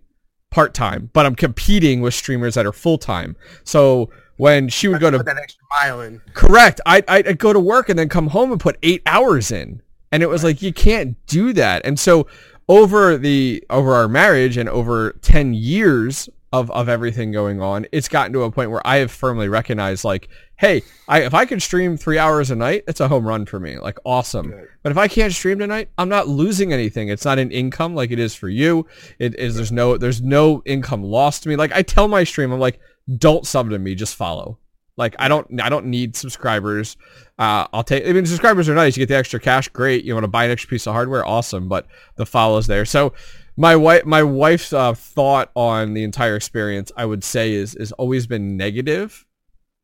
[0.50, 3.36] part time but I'm competing with streamers that are full time.
[3.64, 6.20] So when she would go to Put that extra mile in.
[6.34, 6.80] Correct.
[6.86, 10.22] I I'd go to work and then come home and put eight hours in, and
[10.22, 11.84] it was like you can't do that.
[11.84, 12.26] And so
[12.68, 18.08] over the over our marriage and over ten years of of everything going on, it's
[18.08, 21.60] gotten to a point where I have firmly recognized like, hey, I if I can
[21.60, 23.78] stream three hours a night, it's a home run for me.
[23.78, 24.52] Like awesome.
[24.52, 24.66] Right.
[24.82, 27.08] But if I can't stream tonight, I'm not losing anything.
[27.08, 28.86] It's not an income like it is for you.
[29.18, 31.56] It is there's no there's no income lost to me.
[31.56, 32.80] Like I tell my stream, I'm like,
[33.14, 34.58] don't sub to me, just follow.
[34.96, 36.96] Like I don't I don't need subscribers.
[37.38, 38.06] Uh, I'll take.
[38.06, 38.96] I mean, subscribers are nice.
[38.96, 40.04] You get the extra cash, great.
[40.04, 41.68] You want to buy an extra piece of hardware, awesome.
[41.68, 42.86] But the follows there.
[42.86, 43.12] So
[43.56, 47.92] my wife my wife's uh, thought on the entire experience, I would say, is is
[47.92, 49.26] always been negative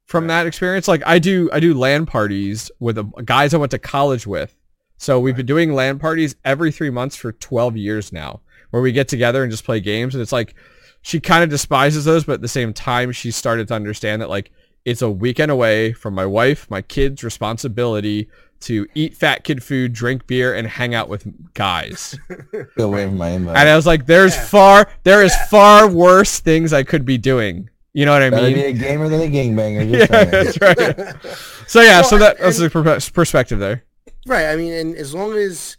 [0.06, 0.88] from that experience.
[0.88, 4.54] Like I do I do LAN parties with the guys I went to college with.
[4.96, 8.92] So we've been doing LAN parties every three months for 12 years now, where we
[8.92, 10.14] get together and just play games.
[10.14, 10.54] And it's like
[11.02, 14.30] she kind of despises those, but at the same time, she started to understand that
[14.30, 14.50] like
[14.84, 18.28] it's a weekend away from my wife, my kids' responsibility
[18.60, 22.16] to eat fat kid food, drink beer, and hang out with guys.
[22.76, 23.56] Go away from my invite.
[23.56, 24.44] And I was like, there's Yeah.
[24.46, 27.68] far, there is far worse things I could be doing.
[27.92, 28.54] You know what I Better mean?
[28.54, 29.90] be a gamer than a gangbanger.
[29.90, 30.94] Yeah, Just saying.
[30.94, 31.68] that's right.
[31.68, 33.84] So yeah, Well, so that and- that's the perspective there.
[34.26, 34.46] Right.
[34.46, 35.76] I mean, and as long as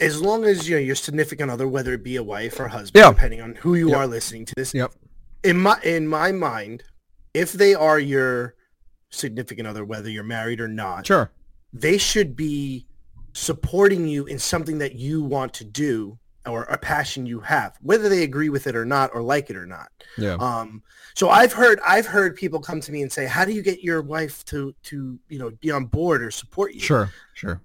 [0.00, 3.02] as long as you know your significant other, whether it be a wife or husband,
[3.04, 3.10] Yeah.
[3.12, 3.98] depending on who you Yep.
[3.98, 4.92] are listening to this, Yep.
[5.44, 6.84] in my in my mind,
[7.34, 8.54] if they are your
[9.10, 11.30] significant other, whether you're married or not, Sure.
[11.72, 12.86] they should be
[13.32, 18.08] supporting you in something that you want to do or a passion you have, whether
[18.08, 19.88] they agree with it or not or like it or not.
[20.16, 20.34] Yeah.
[20.34, 20.82] Um,
[21.14, 23.82] so I've heard I've heard people come to me and say, "How do you get
[23.82, 27.10] your wife to to you know be on board or support you?" Sure.
[27.34, 27.60] Sure.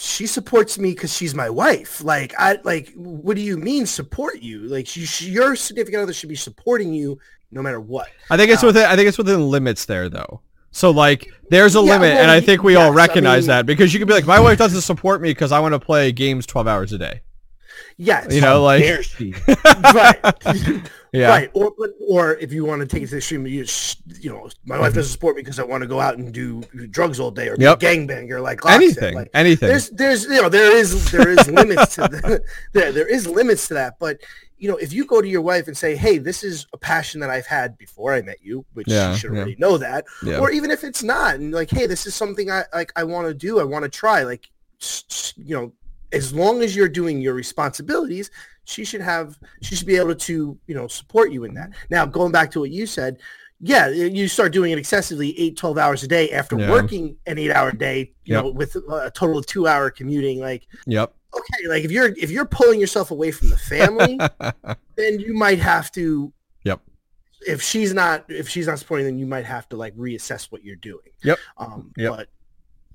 [0.00, 2.02] She supports me because she's my wife.
[2.04, 4.60] Like, I like, what do you mean support you?
[4.60, 7.18] Like, she, she, your significant other should be supporting you
[7.50, 8.06] no matter what.
[8.30, 8.84] I think it's Um, within.
[8.86, 10.40] I think it's within limits there, though.
[10.70, 13.42] So like, there's a Yeah, limit, well, and I think we all yes, I recognize
[13.44, 15.72] mean- that because you could be like, my wife doesn't support me because I want
[15.74, 17.22] to play games 12 hours a day.
[17.96, 19.34] Yes, You know, like, Dare she?
[19.94, 20.20] right.
[21.12, 21.28] Yeah.
[21.28, 21.50] Right.
[21.54, 24.30] Or but- or if you want to take it to the extreme, you, sh- you
[24.30, 27.18] know, my wife doesn't support me because I want to go out and do drugs
[27.20, 27.80] all day or Yep.
[27.80, 29.14] be a gangbanger like Anything.
[29.14, 29.68] Like, anything.
[29.68, 32.42] there's there's you know there is there is limits to the,
[32.72, 34.18] there there is limits to that but
[34.58, 37.20] you know if you go to your wife and say hey this is a passion
[37.20, 39.38] that i've had before i met you which Yeah, she should yeah.
[39.38, 40.38] already know that yeah.
[40.38, 43.28] or even if it's not and like hey this is something i like i want
[43.28, 44.48] to do i want to try like
[45.36, 45.72] you know
[46.12, 48.30] as long as you're doing your responsibilities
[48.68, 52.04] she should have she should be able to you know support you in that now
[52.04, 53.18] going back to what you said
[53.60, 56.70] yeah you start doing it excessively 8 12 hours a day after Yeah.
[56.70, 58.44] working an 8 hour day you Yep.
[58.44, 61.12] know with a total of 2 hour commuting like Yep.
[61.34, 64.20] okay like if you're if you're pulling yourself away from the family
[64.96, 66.32] then you might have to
[66.64, 66.80] Yep.
[67.46, 70.62] if she's not if she's not supporting then you might have to like reassess what
[70.62, 71.38] you're doing Yep.
[71.56, 72.10] um Yep.
[72.16, 72.28] but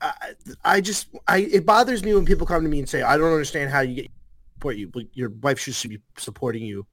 [0.02, 0.34] I,
[0.64, 3.32] I just I it bothers me when people come to me and say I don't
[3.32, 4.12] understand how you get
[4.64, 6.86] support you but your wife should, be supporting you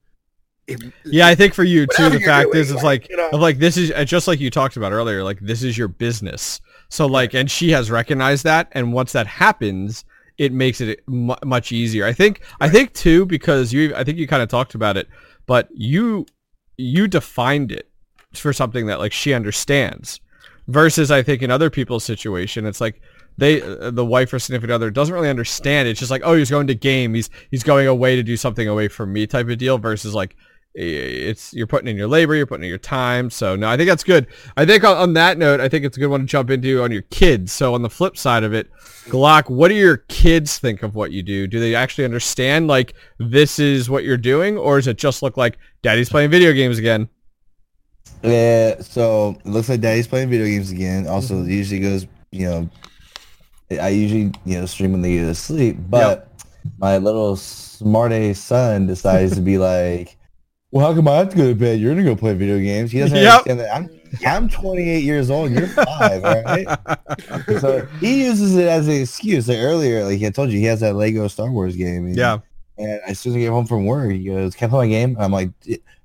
[0.67, 3.17] If- yeah, I think for you too, the fact doing, is, it's like, like, you
[3.17, 3.29] know.
[3.29, 5.23] of like this is uh, just like you talked about earlier.
[5.23, 6.61] Like this is your business.
[6.89, 10.05] So like, and she has recognized that, and once that happens,
[10.37, 12.05] it makes it mu much easier.
[12.05, 12.41] I think.
[12.59, 13.95] I think too because you.
[13.95, 15.07] I think you kind of talked about it,
[15.45, 16.25] but you
[16.77, 17.89] you defined it
[18.33, 20.19] for something that like she understands.
[20.67, 23.01] Versus, I think in other people's situation, it's like
[23.41, 25.87] they uh, the wife or significant other doesn't really understand.
[25.87, 27.15] It's just like, oh, he's going to game.
[27.15, 29.79] He's he's going away to do something away from me type of deal.
[29.79, 30.35] Versus like
[30.75, 33.31] it's you're putting in your labor, you're putting in your time.
[33.31, 34.27] So no, I think that's good.
[34.55, 36.83] I think on, on that note, I think it's a good one to jump into
[36.83, 37.51] on your kids.
[37.51, 38.71] So on the flip side of it,
[39.05, 41.47] Glock, what do your kids think of what you do?
[41.47, 45.35] Do they actually understand like this is what you're doing, or does it just look
[45.35, 47.09] like daddy's playing video games again?
[48.23, 51.07] Yeah, so it looks like Daddy's playing video games again.
[51.07, 52.69] Also, usually goes, you know,
[53.79, 55.77] I usually, you know, stream when they go to sleep.
[55.89, 56.29] But
[56.77, 60.17] my little smart A son decides to be like,
[60.71, 61.79] well, how come I have to go to bed?
[61.79, 62.91] You're gonna go play video games.
[62.91, 63.47] He doesn't Yep.
[63.47, 63.75] understand that.
[63.75, 63.89] I'm
[64.25, 65.51] I'm 28 years old.
[65.51, 66.67] You're five, all right?
[67.59, 69.47] So he uses it as an excuse.
[69.49, 72.05] Like earlier, like I told you, he has that Lego Star Wars game.
[72.07, 72.39] and- yeah,
[72.77, 74.89] and as soon as I get home from work, he goes, "Can I play my
[74.89, 75.49] game?" I'm like,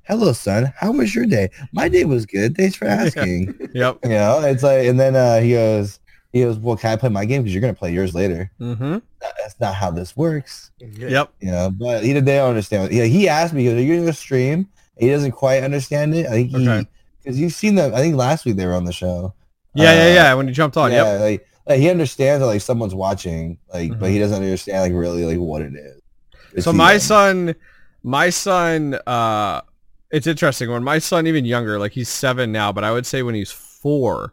[0.03, 0.73] "Hello, son.
[0.77, 1.49] How was your day?
[1.73, 2.57] My day was good.
[2.57, 3.99] Thanks for asking." yep.
[4.03, 6.01] you know, it's like, and then uh, he goes,
[6.37, 7.43] "He goes, well, can I play my game?
[7.43, 8.99] Because you're gonna play yours later." Mm-hmm.
[9.21, 11.09] That's not how this works, Yeah.
[11.09, 11.33] Yep.
[11.41, 11.71] you know.
[11.71, 12.93] But he they don't understand.
[12.93, 14.69] Yeah, he asked me, he goes, "Are you gonna stream?"
[14.99, 16.27] He doesn't quite understand it.
[16.27, 16.89] I think he, Okay.
[17.23, 17.95] because you've seen them.
[17.95, 19.35] I think last week they were on the show.
[19.75, 20.35] Yeah, yeah, Uh, yeah.
[20.35, 21.21] When you jumped on, yeah, yep.
[21.21, 24.13] like, like he understands that like someone's watching, like, but Mhm.
[24.13, 26.01] he doesn't understand like really like what it is.
[26.55, 27.03] It's So my does.
[27.03, 27.55] son,
[28.03, 29.61] my son, uh,
[30.11, 30.71] it's interesting.
[30.71, 33.51] When my son, even younger, like he's seven now, but I would say when he's
[33.51, 34.33] four,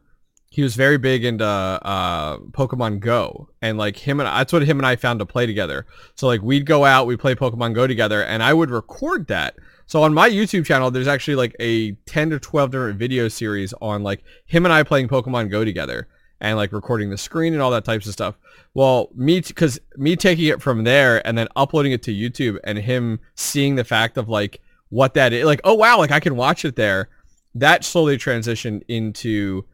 [0.54, 4.78] he was very big into uh, Pokemon Go, and like him and that's what him
[4.78, 5.88] and I found to play together.
[6.14, 9.56] So like we'd go out, we'd play Pokemon Go together, and I would record that.
[9.88, 13.74] So on my YouTube channel, there's actually like a 10 to 12 different video series
[13.82, 16.08] on like him and I playing Pokemon Go together
[16.40, 18.38] and like recording the screen and all that types of stuff.
[18.76, 22.78] Well, me, because me taking it from there and then uploading it to YouTube and
[22.78, 26.36] him seeing the fact of like what that is, like, oh wow, like I can
[26.36, 27.10] watch it there.
[27.56, 29.66] That slowly transitioned into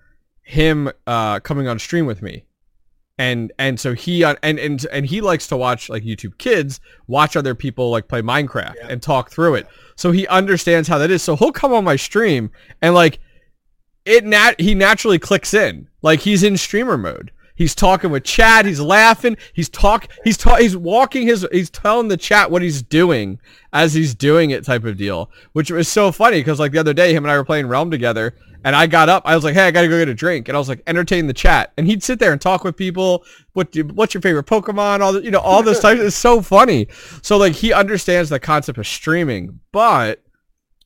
[0.49, 2.43] him uh, coming on stream with me.
[3.19, 6.79] And and so he uh, and and and he likes to watch like YouTube Kids
[7.07, 8.87] watch other people like play Minecraft Yeah.
[8.89, 9.67] and talk through it.
[9.95, 11.21] So he understands how that is.
[11.21, 12.49] So he'll come on my stream
[12.81, 13.19] and like
[14.05, 15.89] it nat he naturally clicks in.
[16.01, 17.31] Like he's in streamer mode.
[17.55, 18.65] He's talking with chat.
[18.65, 19.35] He's laughing.
[19.51, 20.07] He's talk.
[20.23, 21.45] He's ta- He's walking his.
[21.51, 23.37] He's telling the chat what he's doing
[23.73, 25.29] as he's doing it, type of deal.
[25.51, 27.91] Which was so funny because like the other day, him and I were playing Realm
[27.91, 29.23] together, and I got up.
[29.25, 31.27] I was like, "Hey, I gotta go get a drink," and I was like, "Entertain
[31.27, 33.23] the chat." And he'd sit there and talk with people.
[33.53, 33.71] What?
[33.71, 35.01] do- What's your favorite Pokemon?
[35.01, 36.01] All the, you know, all those types.
[36.01, 36.87] It's so funny.
[37.21, 40.23] So like he understands the concept of streaming, but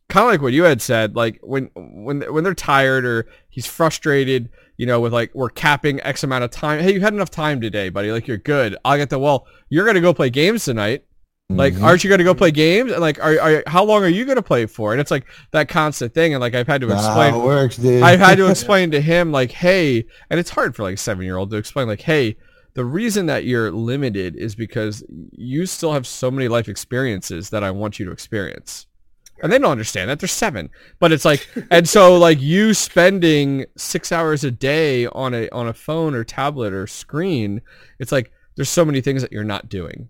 [0.10, 3.66] kind of like what you had said, like when when when they're tired or he's
[3.66, 6.80] frustrated, you know, with like we're capping X amount of time.
[6.82, 8.12] Hey, you had enough time today, buddy.
[8.12, 8.76] Like you're good.
[8.86, 9.48] I'll get the well.
[9.70, 11.06] You're gonna go play games tonight.
[11.50, 11.84] Like, Mhm.
[11.84, 12.92] aren't you gonna go play games?
[12.92, 14.92] And like, are, are how long are you gonna play for?
[14.92, 16.34] And it's like that constant thing.
[16.34, 17.36] And like I've had to explain.
[17.36, 18.02] it works, dude.
[18.02, 21.26] I've had to explain to him like, hey, and it's hard for like a seven
[21.26, 22.38] year old to explain like, hey,
[22.76, 27.64] the reason that you're limited is because you still have so many life experiences that
[27.64, 28.88] I want you to experience.
[29.44, 30.20] And they don't understand that.
[30.20, 30.70] They're seven.
[31.00, 35.68] But it's like and so like you spending six hours a day on a on
[35.68, 37.62] a phone or tablet or screen,
[38.00, 40.10] it's like there's so many things that you're not doing.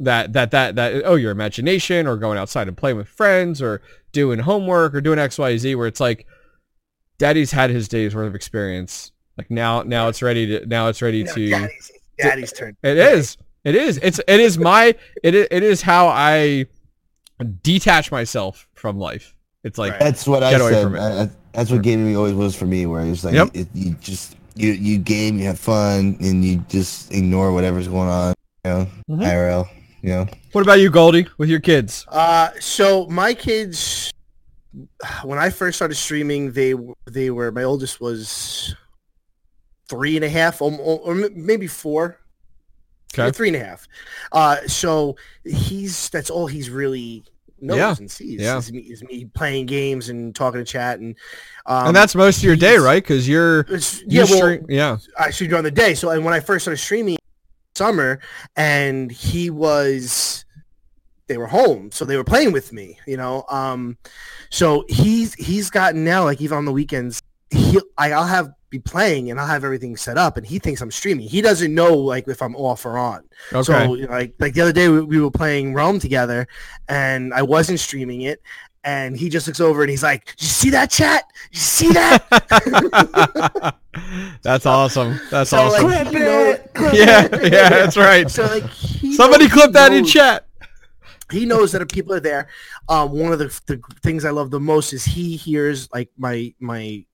[0.00, 3.82] That that that that oh your imagination or going outside and playing with friends or
[4.12, 6.26] doing homework or doing XYZ where it's like
[7.18, 9.12] daddy's had his days worth of experience.
[9.36, 12.76] Like now now it's ready to now it's ready No, to daddy's, daddy's turn.
[12.82, 13.36] it is.
[13.62, 13.98] It is.
[14.02, 16.64] It's it is my it is, it is how I
[17.62, 19.34] detach myself from life.
[19.64, 20.00] It's like Right.
[20.00, 20.82] That's what I away said.
[20.84, 21.00] from it.
[21.00, 23.50] I- I- that's what gaming always was for me, where it's like Yep.
[23.54, 28.08] it, you just you you game, you have fun, and you just ignore whatever's going
[28.08, 28.34] on.
[28.64, 29.24] You know, Mhm.
[29.26, 29.68] IRL.
[30.02, 32.06] You know, what about you, Goldie, with your kids?
[32.08, 34.10] Uh, so my kids,
[35.24, 36.74] when I first started streaming, they
[37.10, 38.74] they were my oldest was
[39.88, 42.16] three and a half, or, or maybe four.
[43.12, 43.32] Okay.
[43.32, 43.88] three and a half.
[44.30, 47.24] Uh, so he's that's all he's really
[47.60, 47.94] knows Yeah.
[47.98, 48.56] and sees Yeah.
[48.58, 51.16] is, me, is me playing games and talking to chat and
[51.66, 53.02] um, and that's most of your day, right?
[53.02, 55.94] Because you're it's- you yeah, well, stream- yeah, I streamed during the day.
[55.94, 57.16] So and when I first started streaming
[57.80, 58.20] summer
[58.56, 60.44] and he was
[61.28, 61.90] they were home.
[61.92, 63.44] So they were playing with me, you know.
[63.48, 63.96] Um
[64.50, 68.78] so he's he's gotten now like even on the weekends he I, I'll have be
[68.78, 71.26] playing and I'll have everything set up and he thinks I'm streaming.
[71.26, 73.24] He doesn't know like if I'm off or on.
[73.52, 73.62] okay.
[73.62, 76.46] So like like the other day we, we were playing Realm together
[76.88, 78.42] and I wasn't streaming it
[78.84, 81.24] and he just looks over and he's like, "You see that chat?
[81.52, 83.74] You see that?"
[84.42, 85.20] That's awesome.
[85.30, 85.86] That's So, awesome.
[85.86, 86.56] like, you know-
[86.92, 88.30] yeah, yeah, that's right.
[88.30, 88.64] So like
[89.14, 90.46] Somebody clip he that in chat.
[91.30, 92.48] He knows that people are there.
[92.88, 96.54] Um, one of the, the things I love the most is he hears like my
[96.58, 97.04] my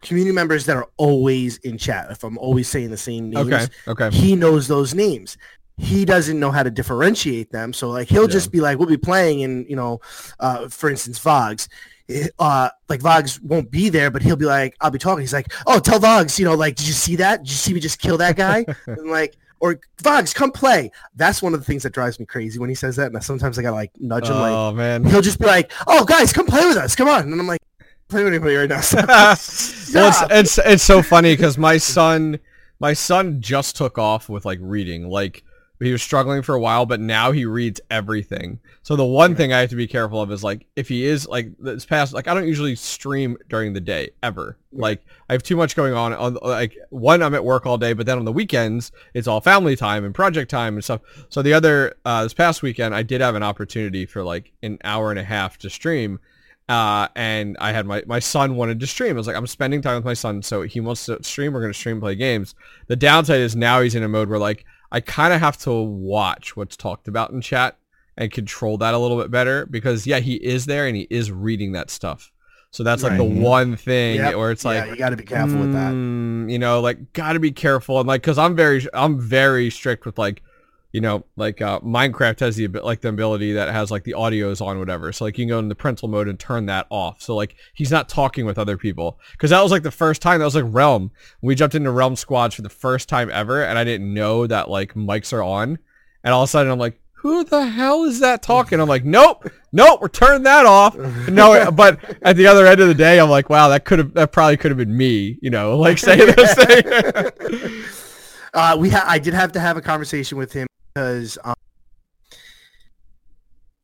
[0.00, 2.10] community members that are always in chat.
[2.10, 4.10] If I'm always saying the same names, Okay, okay.
[4.16, 5.36] he knows those names.
[5.76, 7.72] He doesn't know how to differentiate them.
[7.72, 8.28] So like he'll Yeah.
[8.28, 10.00] just be like, we'll be playing and you know,
[10.40, 11.68] uh, for instance, Vogs.
[12.38, 15.20] Uh, like Vogs won't be there, but he'll be like, I'll be talking.
[15.22, 17.38] He's like, oh, tell Vogs, you know, like, did you see that?
[17.40, 18.64] Did you see me just kill that guy?
[18.86, 20.90] and like, or Vogs, come play.
[21.16, 23.10] That's one of the things that drives me crazy when he says that.
[23.10, 25.04] And sometimes I gotta like nudge him, like, Oh man.
[25.04, 26.94] he'll just be like, oh, guys, come play with us.
[26.94, 27.22] Come on.
[27.32, 27.62] And I'm like,
[28.08, 28.82] play with anybody right now.
[28.92, 29.92] well, it's,
[30.30, 32.38] it's it's so funny because my son
[32.80, 35.42] my son just took off with like reading like
[35.84, 39.52] he was struggling for a while but now he reads everything so the one thing
[39.52, 42.28] i have to be careful of is like if he is like this past like
[42.28, 46.12] i don't usually stream during the day ever like i have too much going on
[46.12, 49.40] on like one i'm at work all day but then on the weekends it's all
[49.40, 53.02] family time and project time and stuff so the other uh this past weekend i
[53.02, 56.18] did have an opportunity for like an hour and a half to stream
[56.68, 59.16] uh, and I had my, my son wanted to stream.
[59.16, 61.52] I was like, I'm spending time with my son, so he wants to stream.
[61.52, 62.54] We're going to stream, play games.
[62.86, 64.64] The downside is now he's in a mode where like
[64.94, 67.76] I kind of have to watch what's talked about in chat
[68.16, 71.32] and control that a little bit better because yeah, he is there and he is
[71.32, 72.30] reading that stuff.
[72.70, 74.36] So that's like the one thing Yep.
[74.36, 75.92] where it's like yeah, you got to be careful with that.
[75.92, 80.06] mm, You know, like gotta be careful and like because I'm very I'm very strict
[80.06, 80.42] with like
[80.94, 84.60] you know, like uh, Minecraft has the like the ability that has like the audio's
[84.60, 85.10] on whatever.
[85.10, 87.20] So like you can go into parental mode and turn that off.
[87.20, 90.38] So like he's not talking with other people because that was like the first time
[90.38, 91.10] that was like Realm.
[91.42, 94.70] We jumped into Realm squads for the first time ever, and I didn't know that
[94.70, 95.80] like mics are on.
[96.22, 98.78] And all of a sudden I'm like, who the hell is that talking?
[98.78, 100.94] I'm like, nope, nope, we're turning that off.
[101.28, 104.14] No, but at the other end of the day, I'm like, wow, that could have
[104.14, 105.40] that probably could have been me.
[105.42, 107.84] You know, like saying this thing.
[108.54, 111.54] uh, we ha- I did have to have a conversation with him because um,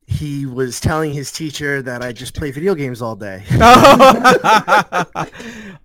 [0.07, 3.43] he was telling his teacher that I just play video games all day.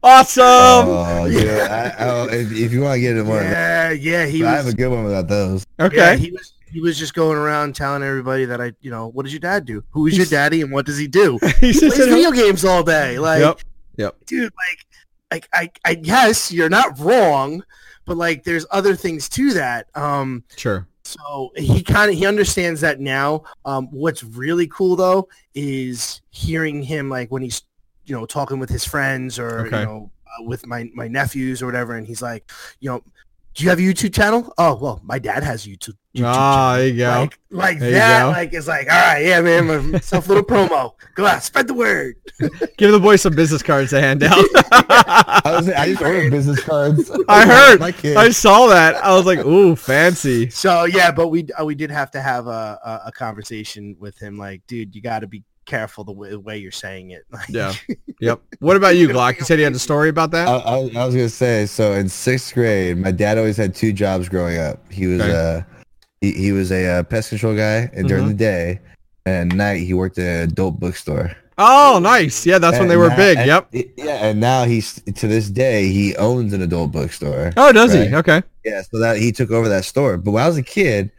[0.04, 0.44] awesome.
[0.44, 1.94] oh, yeah.
[1.98, 4.66] I, I, if, if you want to get into more, yeah, yeah, he I have
[4.66, 4.74] was.
[4.74, 5.66] a good one without those.
[5.80, 5.96] okay.
[5.96, 6.52] Yeah, he was.
[6.68, 9.64] He was just going around telling everybody that I, you know, what does your dad
[9.64, 9.82] do?
[9.90, 11.38] Who is your daddy and what does he do?
[11.60, 13.18] He He plays video games all day.
[13.20, 13.60] Like, Yep.
[13.96, 14.16] Yep.
[14.26, 14.86] dude, like,
[15.30, 17.64] like I, I, yes, you're not wrong,
[18.04, 19.86] but like, there's other things to that.
[19.94, 20.86] Um, Sure.
[21.07, 23.44] So he kind of he understands that now.
[23.64, 27.62] Um, what's really cool though is hearing him like when he's
[28.04, 29.80] you know talking with his friends or Okay.
[29.80, 32.50] you know uh, with my my nephews or whatever, and he's like,
[32.80, 33.02] you know,
[33.57, 34.52] do you have a YouTube channel?
[34.59, 35.94] Oh well, my dad has a YouTube.
[36.14, 36.76] YouTube Ah, channel.
[36.76, 37.09] there you go.
[37.20, 38.28] Like, like There that, go.
[38.30, 40.92] like it's like, all right, yeah, man, myself a little promo.
[41.14, 42.16] Go out, spread the word.
[42.76, 44.36] Give the boy some business cards to hand out.
[44.70, 47.11] I was I just ordered business cards.
[47.28, 47.82] I heard.
[47.82, 48.96] I saw that.
[48.96, 50.50] I was like, ooh, fancy.
[50.50, 54.18] So yeah, but we uh, we did have to have a, a, a conversation with
[54.18, 54.36] him.
[54.36, 57.24] Like, dude, you got to be careful the way, the way you're saying it.
[57.32, 57.74] Like, Yeah.
[58.20, 58.40] Yep.
[58.60, 59.38] What about you, Glock?
[59.38, 60.48] You said you had a story about that?
[60.48, 63.92] I, I, I was gonna say so in sixth grade, my dad always had two
[63.92, 64.80] jobs growing up.
[64.90, 65.32] He was Okay.
[65.58, 65.62] uh
[66.22, 68.28] he, he was a uh, pest control guy, and during Mhm.
[68.28, 68.80] the day
[69.26, 71.32] and night he worked at an adult bookstore.
[71.58, 72.46] oh, nice.
[72.46, 73.36] Yeah, that's when they were now- big.
[73.38, 73.68] and- Yep.
[73.98, 77.52] Yeah, and now he's to this day he owns an adult bookstore.
[77.56, 78.08] Oh, does Right.
[78.08, 78.14] he?
[78.14, 78.42] Okay.
[78.64, 80.16] Yeah, so that he took over that store.
[80.16, 81.10] But when I was a kid,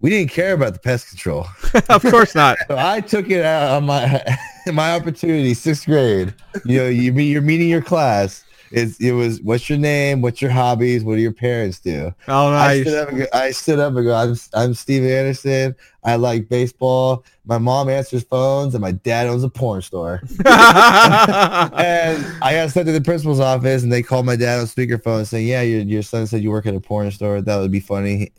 [0.00, 1.46] we didn't care about the pest control.
[1.88, 2.58] of course not.
[2.68, 4.22] So I took it out on my
[4.72, 6.34] my opportunity, sixth grade.
[6.64, 10.20] You know, you meet you're meeting your class, It's it was what's your name?
[10.20, 11.04] What's your hobbies?
[11.04, 12.14] What do your parents do?
[12.28, 12.80] Oh, I nice.
[12.82, 15.74] stood up and go, I stood up and go, I'm I'm Steve Anderson.
[16.02, 17.24] I like baseball.
[17.46, 20.20] My mom answers phones and my dad owns a porn store.
[20.44, 25.26] and I got sent to the principal's office and they called my dad on speakerphone
[25.26, 27.40] saying, Yeah, your your son said you work at a porn store.
[27.40, 28.32] That would be funny.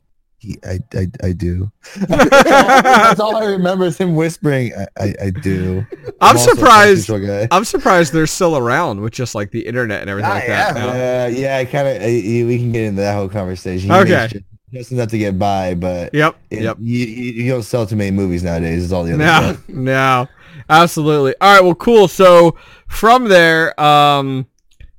[0.45, 1.71] He, I, I, I do.
[1.95, 5.85] That's all I remember is him whispering, I, I, I do.
[6.21, 7.09] I'm a surprised.
[7.09, 10.75] I'm surprised they're still around with just like the internet and everything Ah, like that.
[10.75, 10.83] yeah.
[10.85, 10.89] now.
[11.25, 12.01] Uh, yeah, I kind of.
[12.03, 13.89] We can get into that whole conversation.
[13.89, 14.29] He Okay.
[14.73, 16.35] Just enough to get by, but Yep.
[16.49, 16.77] it- Yep.
[16.81, 18.83] you, you, you don't sell too many movies nowadays.
[18.83, 19.63] Is all the other No, stuff.
[19.69, 20.27] no,
[20.69, 21.33] absolutely.
[21.39, 22.07] All right, well, cool.
[22.07, 22.55] So
[22.87, 24.47] from there, um,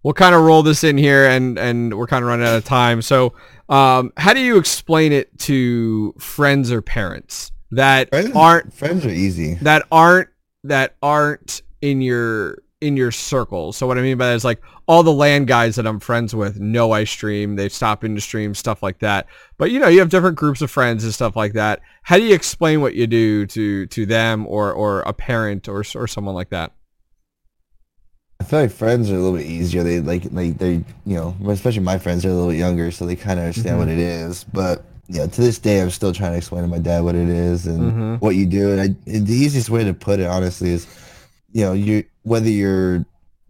[0.02, 2.64] we'll kind of roll this in here, and and we're kind of running out of
[2.64, 3.02] time.
[3.02, 3.34] So,
[3.68, 9.10] um, how do you explain it to friends or parents that Friends, aren't friends are
[9.10, 9.54] easy.
[9.62, 10.28] that aren't
[10.64, 13.72] that aren't in your in your circle?
[13.72, 16.34] So what I mean by that is like all the LAN guys that I'm friends
[16.34, 17.56] with know I stream.
[17.56, 19.26] They stop into stream stuff like that.
[19.58, 21.80] But you know, you have different groups of friends and stuff like that.
[22.02, 25.82] How do you explain what you do to to them or or a parent or
[25.94, 26.72] or someone like that?
[28.40, 29.82] I feel like friends are a little bit easier.
[29.82, 33.06] They like like they you know especially my friends are a little bit younger, so
[33.06, 33.78] they kind of understand Mhm.
[33.78, 34.44] what it is.
[34.44, 37.14] But you know, to this day, I'm still trying to explain to my dad what
[37.14, 38.20] it is and Mhm.
[38.20, 38.72] what you do.
[38.72, 40.86] And, I, and the easiest way to put it, honestly, is
[41.52, 43.06] you know you whether you're the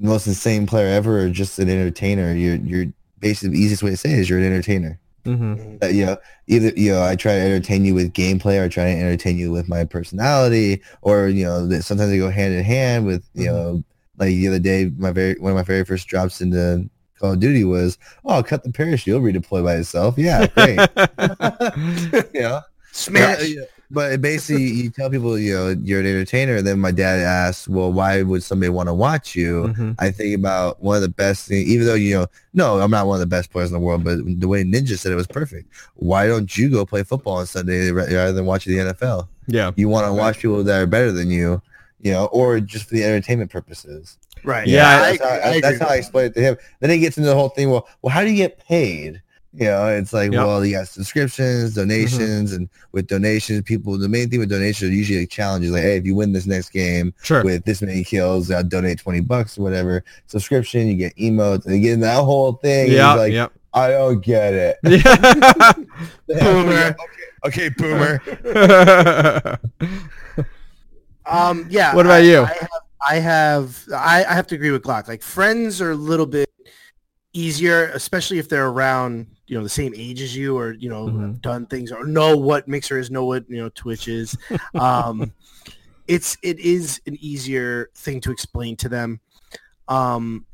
[0.08, 2.86] most insane player ever or just an entertainer, you're you're
[3.20, 4.98] basically the easiest way to say it is you're an entertainer.
[5.24, 5.78] Mm-hmm.
[5.82, 6.16] Uh, you know,
[6.46, 9.36] either you know, I try to entertain you with gameplay, or I try to entertain
[9.36, 13.46] you with my personality, or you know, sometimes they go hand in hand with you
[13.46, 13.52] Mhm.
[13.52, 13.82] know,
[14.18, 16.88] like the other day, my very one of my very first drops into
[17.18, 20.16] Call of Duty was, oh, cut the parachute, it'll redeploy by itself.
[20.18, 20.76] Yeah, great.
[22.34, 22.60] know,
[22.92, 23.40] Smash.
[23.40, 23.64] Yeah, yeah.
[23.88, 27.68] But basically, you tell people, you know, you're an entertainer, and then my dad asks,
[27.68, 29.68] well, why would somebody want to watch you?
[29.68, 29.94] Mhm.
[30.00, 33.06] I think about one of the best things, even though, you know, no, I'm not
[33.06, 35.28] one of the best players in the world, but the way Ninja said it was
[35.28, 35.68] perfect.
[35.94, 39.28] Why don't you go play football on Sunday rather than watching the NFL?
[39.46, 39.70] Yeah.
[39.76, 41.62] You want to watch people that are better than you,
[42.00, 44.18] you know, or just for the entertainment purposes.
[44.44, 44.66] Right.
[44.66, 46.56] Yeah, I, that's, how, agree- I that's agree how I with explain it to him.
[46.80, 47.70] Then he gets into the whole thing.
[47.70, 49.22] Well, well, how do you get paid?
[49.54, 50.44] You know, it's like, Yep.
[50.46, 52.56] well, you got subscriptions, donations, mm-hmm.
[52.56, 53.96] and with donations, people.
[53.96, 55.70] The main thing with donations are usually like challenges.
[55.72, 57.42] Like, hey, if you win this next game Sure.
[57.42, 60.04] with this many kills, I'll donate twenty bucks or whatever.
[60.26, 62.92] Subscription, you get emotes, and you get in that whole thing.
[62.92, 63.12] Yeah.
[63.12, 63.48] He's like, yeah.
[63.72, 64.76] I don't get it.
[64.84, 65.72] Yeah.
[66.28, 66.96] Boomer.
[67.44, 68.20] Okay, okay, boomer.
[71.26, 71.94] Um, yeah.
[71.94, 72.42] What about I- you?
[72.42, 72.68] I have,
[73.08, 75.08] I have, I, I have to agree with Glock.
[75.08, 76.48] Like friends are a little bit
[77.32, 81.06] easier, especially if they're around, you know, the same age as you, or you know,
[81.06, 81.20] Mhm.
[81.20, 84.36] have done things or know what Mixer is, know what you know Twitch is.
[84.74, 85.32] Um,
[86.08, 89.20] it's it is an easier thing to explain to them.
[89.88, 90.46] Um,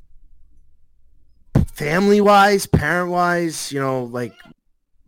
[1.75, 4.35] family wise, parent wise, you know, like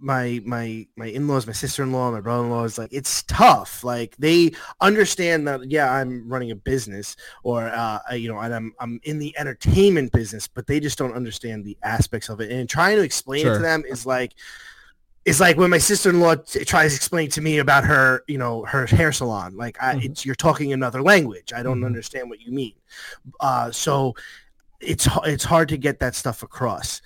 [0.05, 3.83] my my my in-laws, my sister-in-law, my brother-in-law is like it's tough.
[3.83, 4.53] Like they
[4.83, 9.19] understand that yeah, I'm running a business or uh you know, and I'm I'm in
[9.19, 12.51] the entertainment business, but they just don't understand the aspects of it.
[12.53, 14.35] And trying to explain it to them is like
[15.25, 18.63] is like when my sister-in-law t- tries to explain to me about her, you know,
[18.67, 19.57] her hair salon.
[19.57, 20.05] Like I, Mhm.
[20.05, 21.51] it's you're talking another language.
[21.55, 21.87] I don't Mhm.
[21.87, 22.75] understand what you mean.
[23.41, 24.15] Uh, so
[24.81, 27.01] it's it's hard to get that stuff across.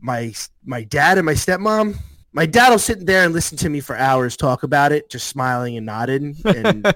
[0.00, 0.34] My
[0.66, 1.96] my dad and my stepmom.
[2.36, 5.26] My dad will sit there and listen to me for hours talk about it, just
[5.28, 6.82] smiling and nodding, and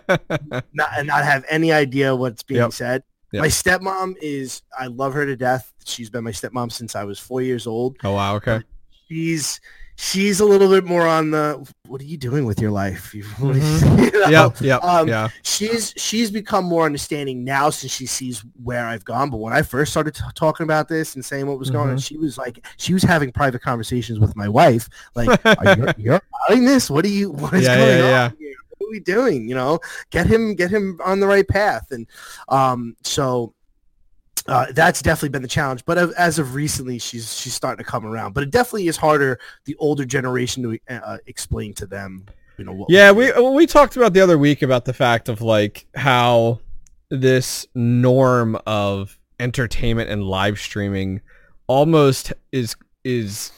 [0.74, 2.72] not and not have any idea what's being Yep.
[2.74, 3.02] said.
[3.32, 3.40] Yep.
[3.40, 5.72] My stepmom is I love her to death.
[5.86, 7.96] She's been my stepmom since I was four years old.
[8.04, 8.36] oh wow.
[8.36, 8.60] Okay.
[9.08, 9.60] She's
[10.02, 13.14] she's a little bit more on the what are you doing with your life?
[13.14, 13.98] You- Mm-hmm.
[14.04, 14.28] you know?
[14.28, 14.60] Yep.
[14.60, 14.84] Yep.
[14.84, 15.28] Um, yeah.
[15.42, 19.30] she's she's become more understanding now since she sees where I've gone.
[19.30, 21.96] But when I first started t- talking about this and saying what was going on,
[21.96, 22.04] Mhm.
[22.06, 26.20] she was like, she was having private conversations with my wife, like, are you, you're
[26.48, 26.88] allowing this?
[26.90, 27.30] What are you?
[27.32, 28.10] What is Yeah, going yeah, on?
[28.10, 28.30] yeah.
[28.38, 28.54] here?
[28.78, 29.48] What are we doing?
[29.48, 29.78] You know,
[30.10, 31.90] get him get him on the right path.
[31.90, 32.06] And
[32.48, 33.54] um, so
[34.46, 35.84] uh, that's definitely been the challenge.
[35.84, 38.32] But as of recently, she's she's starting to come around.
[38.32, 42.26] But it definitely is harder the older generation to uh, explain to them.
[42.58, 45.28] You know, what Yeah, we well, we talked about the other week about the fact
[45.28, 46.60] of like how
[47.10, 51.20] this norm of entertainment and live streaming
[51.66, 53.52] almost is is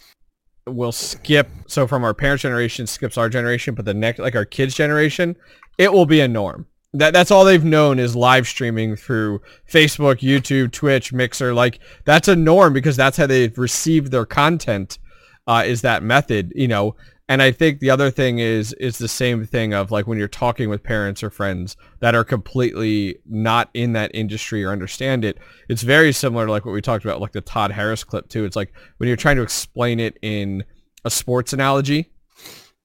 [0.67, 4.45] will skip so from our parents generation skips our generation but the next like our
[4.45, 5.37] kids generation
[5.79, 9.41] it will be a norm that that's all they've known is live streaming through
[9.71, 14.99] Facebook, YouTube, Twitch, Mixer like that's a norm because that's how they've received their content
[15.47, 16.95] uh, is that method you know
[17.29, 20.29] And I think the other thing is is the same thing of like when you're
[20.29, 25.39] talking with parents or friends that are completely not in that industry or understand it.
[25.69, 28.45] It's very similar to like what we talked about, like the Todd Harris clip too.
[28.45, 30.65] It's like when you're trying to explain it in
[31.07, 32.12] a sports analogy,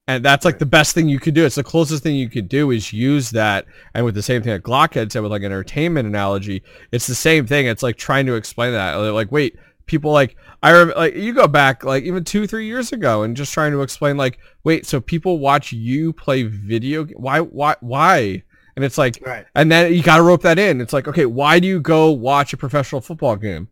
[0.08, 1.46] and that's like the best thing you could do.
[1.46, 3.66] It's the closest thing you could do is use that.
[3.94, 7.08] And with the same thing that Glock had said with like an entertainment analogy, it's
[7.08, 7.66] the same thing.
[7.66, 8.96] It's like trying to explain that.
[8.96, 12.92] Like, wait, people like I remember like you go back like even two three years
[12.94, 17.06] ago and just trying to explain like, wait, so people watch you play video?
[17.06, 18.44] Why why why?
[18.76, 19.46] And it's like, Right.
[19.56, 20.82] and then you got to rope that in.
[20.82, 23.70] It's like, okay, why do you go watch a professional football game?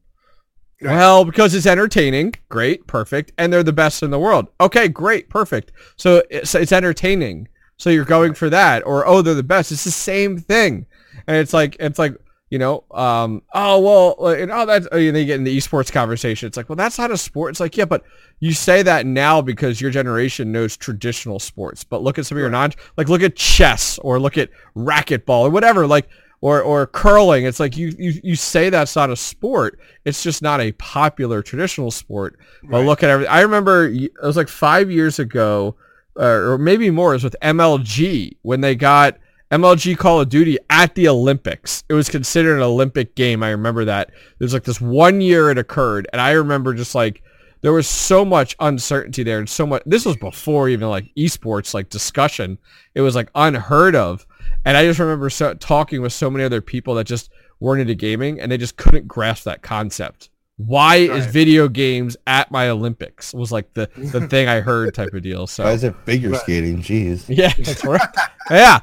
[0.82, 2.36] Well, because it's entertaining.
[2.50, 4.48] Great, perfect, and they're the best in the world.
[4.60, 5.72] Okay, great, perfect.
[5.96, 7.48] So it's, it's entertaining.
[7.78, 9.72] So you're going for that, or oh, they're the best.
[9.72, 10.86] It's the same thing,
[11.28, 12.16] and it's like it's like
[12.50, 15.92] you know, um, oh well, and oh that's oh, and they get in the esports
[15.92, 16.48] conversation.
[16.48, 17.52] It's like, well, that's not a sport.
[17.52, 18.04] It's like, yeah, but
[18.40, 21.84] you say that now because your generation knows traditional sports.
[21.84, 25.42] But look at some of your non, like look at chess or look at racquetball
[25.42, 25.88] or whatever.
[25.88, 26.08] Like
[26.46, 27.43] or or curling.
[27.46, 29.80] It's like you, you you say that's not a sport.
[30.06, 32.38] It's just not a popular traditional sport.
[32.62, 32.86] But Right.
[32.86, 33.34] look at everything.
[33.34, 35.76] I remember it was like five years ago,
[36.20, 37.14] uh, or maybe more.
[37.14, 39.18] It was with MLG when they got
[39.52, 41.84] MLG Call of Duty at the Olympics.
[41.89, 43.41] It was considered an Olympic game.
[43.41, 44.12] I remember that.
[44.38, 47.24] There's like this one year it occurred, and I remember just like
[47.62, 49.82] there was so much uncertainty there, and so much.
[49.88, 52.60] This was before even like esports like discussion.
[52.93, 54.28] It was like unheard of.
[54.66, 57.95] And I just remember so, talking with so many other people that just weren't into
[57.95, 60.30] gaming and they just couldn't grasp that concept.
[60.57, 63.34] Why is video games at my Olympics?
[63.34, 65.41] Was like the, the thing I heard type of deal.
[65.41, 66.41] Why So is it figure Right.
[66.41, 66.82] skating?
[66.82, 67.26] Jeez.
[67.30, 68.01] yeah, that's right.
[68.49, 68.80] yeah.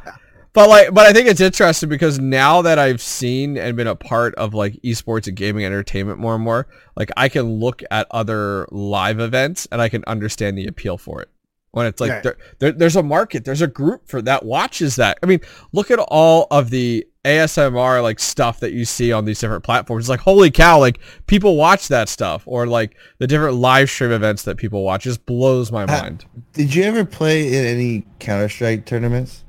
[0.53, 3.97] But like, but I think it's interesting because now that I've seen and been a
[3.97, 8.07] part of like esports and gaming entertainment more and more, like I can look at
[8.11, 11.31] other live events and I can understand the appeal for it.
[11.73, 12.23] When it's like Right.
[12.23, 15.19] there, there, there's a market, there's a group for that watches that.
[15.23, 15.41] I mean,
[15.73, 20.03] look at all of the ASMR like stuff that you see on these different platforms.
[20.05, 24.11] It's like holy cow, like people watch that stuff, or like the different live stream
[24.13, 25.05] events that people watch.
[25.05, 26.27] Just blows my Ha- mind.
[26.53, 29.43] Did you ever play in any Counter Strike tournaments?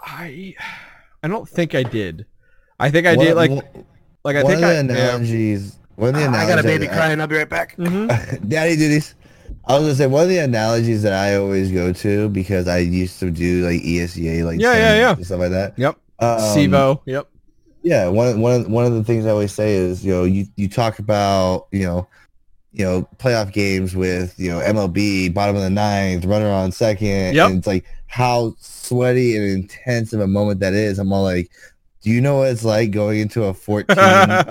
[0.00, 0.54] I
[1.22, 2.24] I don't think I did.
[2.80, 3.84] I think I One- did like one-
[4.24, 5.06] like I one think of I the yeah.
[5.08, 5.78] analogies.
[5.96, 7.20] One of the I got a baby that- crying.
[7.20, 7.76] I'll be right back.
[7.76, 8.48] Mhm.
[8.48, 9.14] Daddy duties.
[9.68, 12.78] I was gonna say one of the analogies that I always go to because I
[12.78, 15.14] used to do like ESEA, like Yeah, yeah, yeah.
[15.24, 15.78] stuff like that.
[15.78, 15.96] Yep.
[16.20, 17.00] Um, CEVO.
[17.04, 17.28] Yep.
[17.82, 20.46] Yeah, one one of, one of the things I always say is you know you
[20.56, 22.08] you talk about you know
[22.72, 27.34] you know playoff games with you know MLB bottom of the ninth, runner on second,
[27.34, 27.48] Yep.
[27.50, 30.98] and it's like how sweaty and intense of a moment that is.
[30.98, 31.50] I'm all like,
[32.00, 33.96] do you know what it's like going into a 14,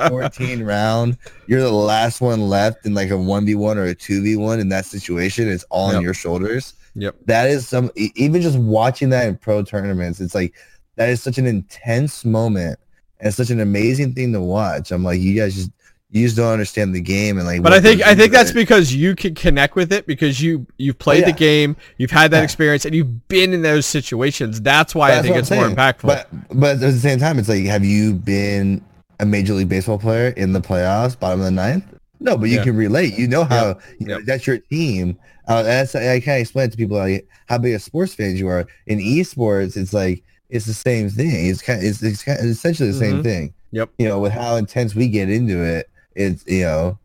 [0.09, 1.17] 14 round?
[1.47, 4.35] You're the last one left in like a one v one or a two v
[4.35, 5.47] one in that situation.
[5.49, 7.15] It's all on your shoulders Yep.
[7.27, 10.55] that is some even just watching that in pro tournaments it's like
[10.95, 12.79] that is such an intense moment
[13.19, 15.69] and it's such an amazing thing to watch i'm like you guys just
[16.09, 18.53] you just don't understand the game and like But I think I think that's it.
[18.55, 21.33] because you can connect with it because you you've played Oh, yeah.
[21.33, 22.43] the game, you've had that Yeah.
[22.43, 24.61] experience, and you've been in those situations.
[24.61, 26.03] That's why I think it's I'm more impactful.
[26.03, 28.81] but but at the same time it's like have you been
[29.19, 31.83] a major league baseball player in the playoffs bottom of the ninth
[32.19, 32.63] no but you Yeah.
[32.63, 34.25] can relate you know how you know, Yep.
[34.27, 38.13] that's your team uh, that's i can't explain to people like how big of sports
[38.13, 42.23] fans you are in esports it's like it's the same thing it's kind it's, it's,
[42.23, 43.23] kind it's essentially the same Mhm.
[43.23, 43.89] thing Yep.
[43.97, 46.99] you know with how intense we get into it it's you know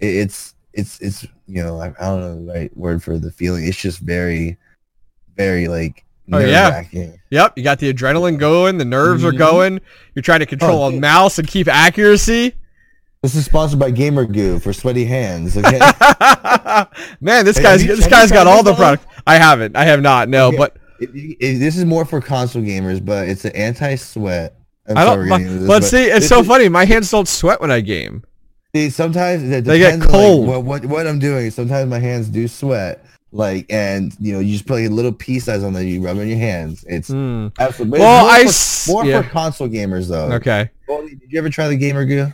[0.00, 3.30] it, it's it's it's you know I, I don't know the right word for the
[3.30, 4.56] feeling it's just very
[5.36, 6.82] very like Oh, yeah.
[7.28, 9.36] yep, you got the adrenaline going, the nerves are Mhm.
[9.36, 9.80] going.
[10.14, 11.02] You're trying to control Oh, a dude.
[11.02, 12.54] mouse and keep accuracy.
[13.22, 15.54] This is sponsored by Gamer Goo for sweaty hands.
[15.54, 15.78] Okay.
[17.20, 18.76] Man, this Hey, guy's you- this guy's got all the one?
[18.78, 19.06] product.
[19.26, 19.76] I haven't.
[19.76, 20.30] I have not.
[20.30, 20.56] No, Okay.
[20.56, 24.56] but If you- if- this is more for console gamers, but it's an anti-sweat.
[24.88, 25.18] I'm I don't.
[25.18, 26.70] we're But, this, but but see, it's this so is- funny.
[26.70, 28.22] My hands don't sweat when I game.
[28.74, 31.50] See, sometimes it They get depends on, like, what, what what I'm doing.
[31.50, 33.04] Sometimes my hands do sweat.
[33.32, 35.82] Like and you know you just put like a little pea size on there.
[35.82, 36.84] You rub it in your hands.
[36.88, 37.48] It's Hmm.
[37.58, 37.98] absolutely.
[37.98, 39.22] Well, more I for, s- more yeah.
[39.22, 40.30] for console gamers though.
[40.34, 40.70] Okay.
[40.86, 42.26] Goldie, did you ever try the Gamer Goo?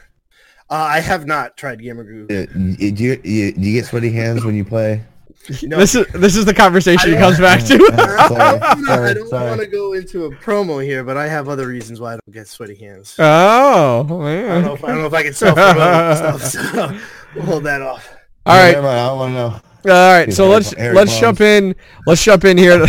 [0.69, 2.25] Uh, I have not tried Gamer Goo.
[2.25, 5.03] Uh, Do you, you do you get sweaty hands when you play?
[5.63, 5.79] No.
[5.79, 7.67] This is this is the conversation he comes back to.
[7.97, 9.49] sorry, I sorry, don't sorry.
[9.49, 12.31] want to go into a promo here, but I have other reasons why I don't
[12.31, 13.17] get sweaty hands.
[13.19, 16.99] oh, I don't know if I don't know if I can self promote stuff, so
[17.35, 18.07] we'll hold that off.
[18.47, 18.73] All Yeah, right.
[18.73, 19.35] never mind, I don't want to
[19.89, 19.95] know.
[19.95, 21.75] All right, so let's let's jump in.
[22.07, 22.87] Let's jump in here.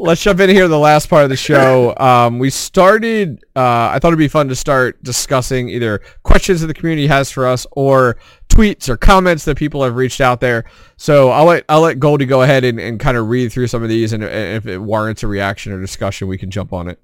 [0.00, 1.94] Let's jump in here the last part of the show.
[2.08, 3.44] Um, we started.
[3.56, 7.30] Uh, I thought it'd be fun to start discussing either questions that the community has
[7.30, 8.18] for us or
[8.48, 10.64] tweets or comments that people have reached out there.
[10.96, 13.82] So I'll let I'll let Goldie go ahead and, and kind of read through some
[13.82, 16.88] of these, and, and if it warrants a reaction or discussion, we can jump on
[16.88, 17.00] it.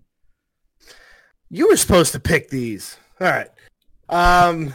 [1.51, 2.97] You were supposed to pick these.
[3.21, 3.49] All right.
[4.09, 4.75] Um,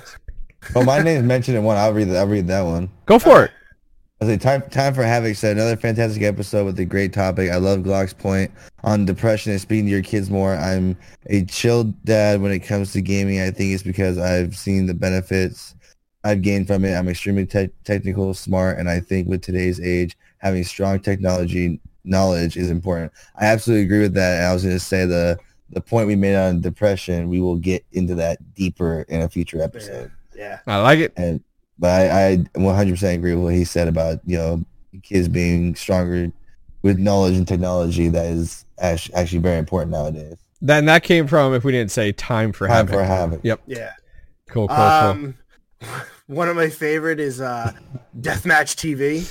[0.75, 1.77] Oh, my name's mentioned in one.
[1.77, 2.09] I'll read.
[2.09, 2.89] I'll read that one.
[3.05, 3.51] Go for it.
[4.21, 7.51] I say time time for Havoc said another fantastic episode with a great topic.
[7.51, 8.51] I love Glock's point
[8.83, 10.55] on depression and speaking to your kids more.
[10.55, 10.97] I'm
[11.27, 13.39] a chill dad when it comes to gaming.
[13.39, 15.73] I think it's because I've seen the benefits
[16.25, 16.95] I've gained from it.
[16.95, 22.57] I'm extremely te- technical, smart, and I think with today's age, having strong technology knowledge
[22.57, 23.13] is important.
[23.39, 24.39] I absolutely agree with that.
[24.39, 25.39] And I was going to say the
[25.69, 29.61] the point we made on depression, we will get into that deeper in a future
[29.61, 30.11] episode.
[30.35, 30.59] yeah.
[30.65, 31.13] I like it.
[31.15, 31.43] And
[31.79, 34.63] but I, I 100% agree with what he said about you know
[35.03, 36.31] kids being stronger
[36.81, 38.09] with knowledge and technology.
[38.09, 40.37] That is actually very important nowadays.
[40.61, 42.93] Then that came from if we didn't say time for Time havoc.
[42.93, 43.41] for havoc.
[43.43, 43.61] Yep.
[43.65, 43.93] Yeah.
[44.49, 44.67] Cool.
[44.67, 44.75] Cool.
[44.75, 44.85] cool.
[44.85, 45.35] Um,
[46.27, 47.71] one of my favorite is uh,
[48.19, 49.25] Deathmatch TV.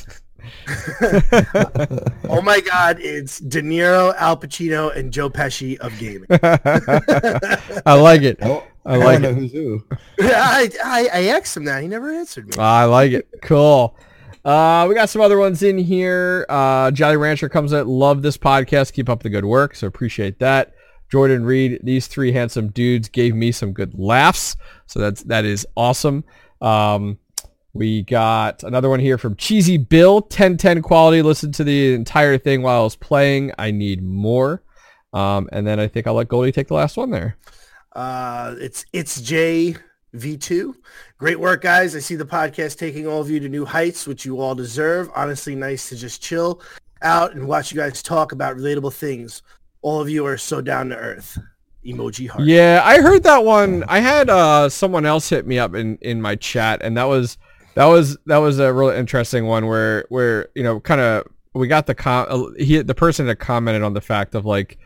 [2.31, 6.27] oh my God, it's De Niro, Al Pacino, and Joe Pesci of gaming.
[7.85, 8.39] I like it.
[8.89, 9.35] I I like don't it.
[9.35, 9.85] know who's who.
[10.21, 11.83] I, I I asked him that.
[11.83, 12.53] He never answered me.
[12.59, 13.29] I like it.
[13.43, 13.97] Cool.
[14.45, 16.47] Uh, we got some other ones in here.
[16.49, 17.87] Uh, Jolly Rancher comes in.
[17.87, 18.93] Love this podcast.
[18.95, 19.75] Keep up the good work.
[19.77, 20.75] So appreciate that.
[21.11, 24.57] Jordan Reed, these three handsome dudes gave me some good laughs.
[24.87, 26.25] So that's that is awesome.
[26.61, 27.19] Um,
[27.75, 31.23] we got another one here from Cheesy Bill, 1010 quality.
[31.23, 33.53] Listen to the entire thing while I was playing.
[33.59, 34.63] I need more.
[35.13, 37.37] Um, and then I think I'll let Goldie take the last one there.
[37.93, 39.77] Uh, it's it's J
[40.15, 40.75] V2.
[41.19, 41.95] Great work, guys.
[41.95, 45.11] I see the podcast taking all of you to new heights, which you all deserve.
[45.15, 46.61] Honestly, nice to just chill
[47.03, 49.43] out and watch you guys talk about relatable things.
[49.83, 51.39] All of you are so down to earth.
[51.85, 52.45] Emoji heart.
[52.45, 53.85] Yeah, I heard that one.
[53.89, 57.39] I had uh, someone else hit me up in, in my chat, and that was
[57.75, 61.69] that was that was a really interesting one where where you know kind of we
[61.69, 64.79] got the com uh, he the person that commented on the fact of like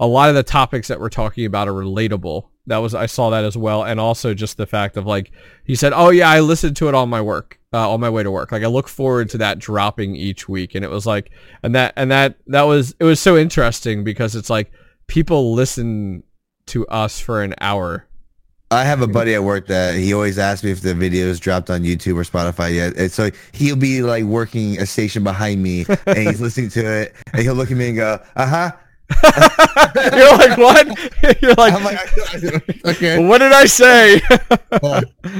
[0.00, 2.48] a lot of the topics that we're talking about are relatable.
[2.66, 5.32] That was I saw that as well, and also just the fact of like
[5.64, 8.22] he said, "Oh yeah, I listened to it on my work, uh, on my way
[8.22, 8.52] to work.
[8.52, 11.30] Like I look forward to that dropping each week." And it was like,
[11.62, 14.72] and that and that that was it was so interesting because it's like
[15.06, 16.22] people listen
[16.66, 18.06] to us for an hour.
[18.70, 21.70] I have a buddy at work that he always asks me if the videos dropped
[21.70, 22.96] on YouTube or Spotify yet.
[22.96, 27.14] And so he'll be like working a station behind me and he's listening to it
[27.32, 28.72] and he'll look at me and go, uh huh.
[29.22, 30.86] You're like, what?
[31.42, 33.24] You're like, I'm like, okay.
[33.26, 34.20] what did I say?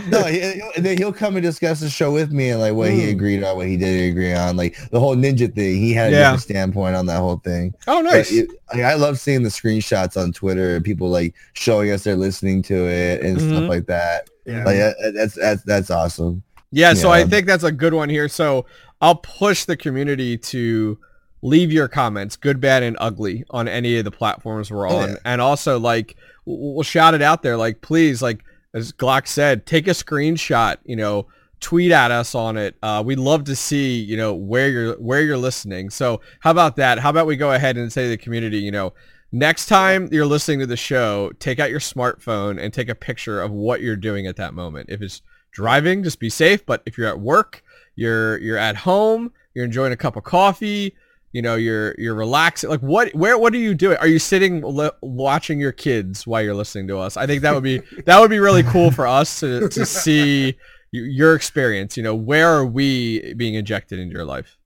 [0.09, 3.05] no, he, he'll, he'll come and discuss the show with me and like what he
[3.05, 3.11] Hmm.
[3.11, 5.77] agreed on, what he didn't agree on, like the whole ninja thing.
[5.77, 6.19] He had a Yeah.
[6.25, 7.75] different standpoint on that whole thing.
[7.87, 8.31] oh, nice.
[8.33, 12.17] it- like, I love seeing the screenshots on Twitter and people like showing us they're
[12.17, 13.49] listening to it and Mhm.
[13.51, 14.29] stuff like that.
[14.47, 14.65] Yeah.
[14.65, 16.43] Like that- that's that's that's awesome.
[16.71, 18.29] Yeah, so I think that's a good one here.
[18.29, 18.67] So
[19.01, 20.99] I'll push the community to
[21.45, 25.11] leave your comments, good, bad, and ugly, on any of the platforms we're Oh, on,
[25.11, 25.17] yeah.
[25.27, 26.17] and also like
[26.47, 27.57] we'll shout it out there.
[27.57, 28.43] Like, please, like
[28.73, 30.79] as Glock said, take a screenshot.
[30.85, 31.27] You know,
[31.61, 32.77] tweet at us on it.
[32.83, 35.91] Uh, we'd love to see you know where you're where you're listening.
[35.91, 36.99] So how about that?
[36.99, 38.93] How about we go ahead and say to the community, you know.
[39.33, 43.43] Next time you're listening to the show, take out your smartphone and take a picture
[43.43, 44.91] of what you're doing at that moment.
[44.91, 46.65] If it's driving, just be safe.
[46.65, 47.65] But if you're at work,
[47.97, 50.95] you're you're at home, you're enjoying a cup of coffee,
[51.35, 52.70] you know, you're you're relaxing.
[52.70, 53.12] Like what?
[53.14, 53.37] Where?
[53.37, 53.99] What are you doing?
[53.99, 57.16] Are you sitting li- watching your kids while you're listening to us?
[57.18, 60.57] I think that would be that would be really cool for us to to see
[60.93, 61.97] your experience.
[61.97, 64.57] You know, where are we being injected into your life?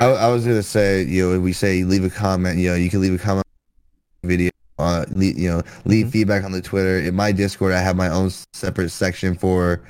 [0.00, 2.58] I, I was gonna say, you know, we say leave a comment.
[2.58, 3.46] You know, you can leave a comment
[4.24, 4.50] video.
[4.78, 6.10] Uh, leave, you know, leave Mhm.
[6.12, 6.98] feedback on the Twitter.
[6.98, 9.80] In my Discord, I have my own separate section for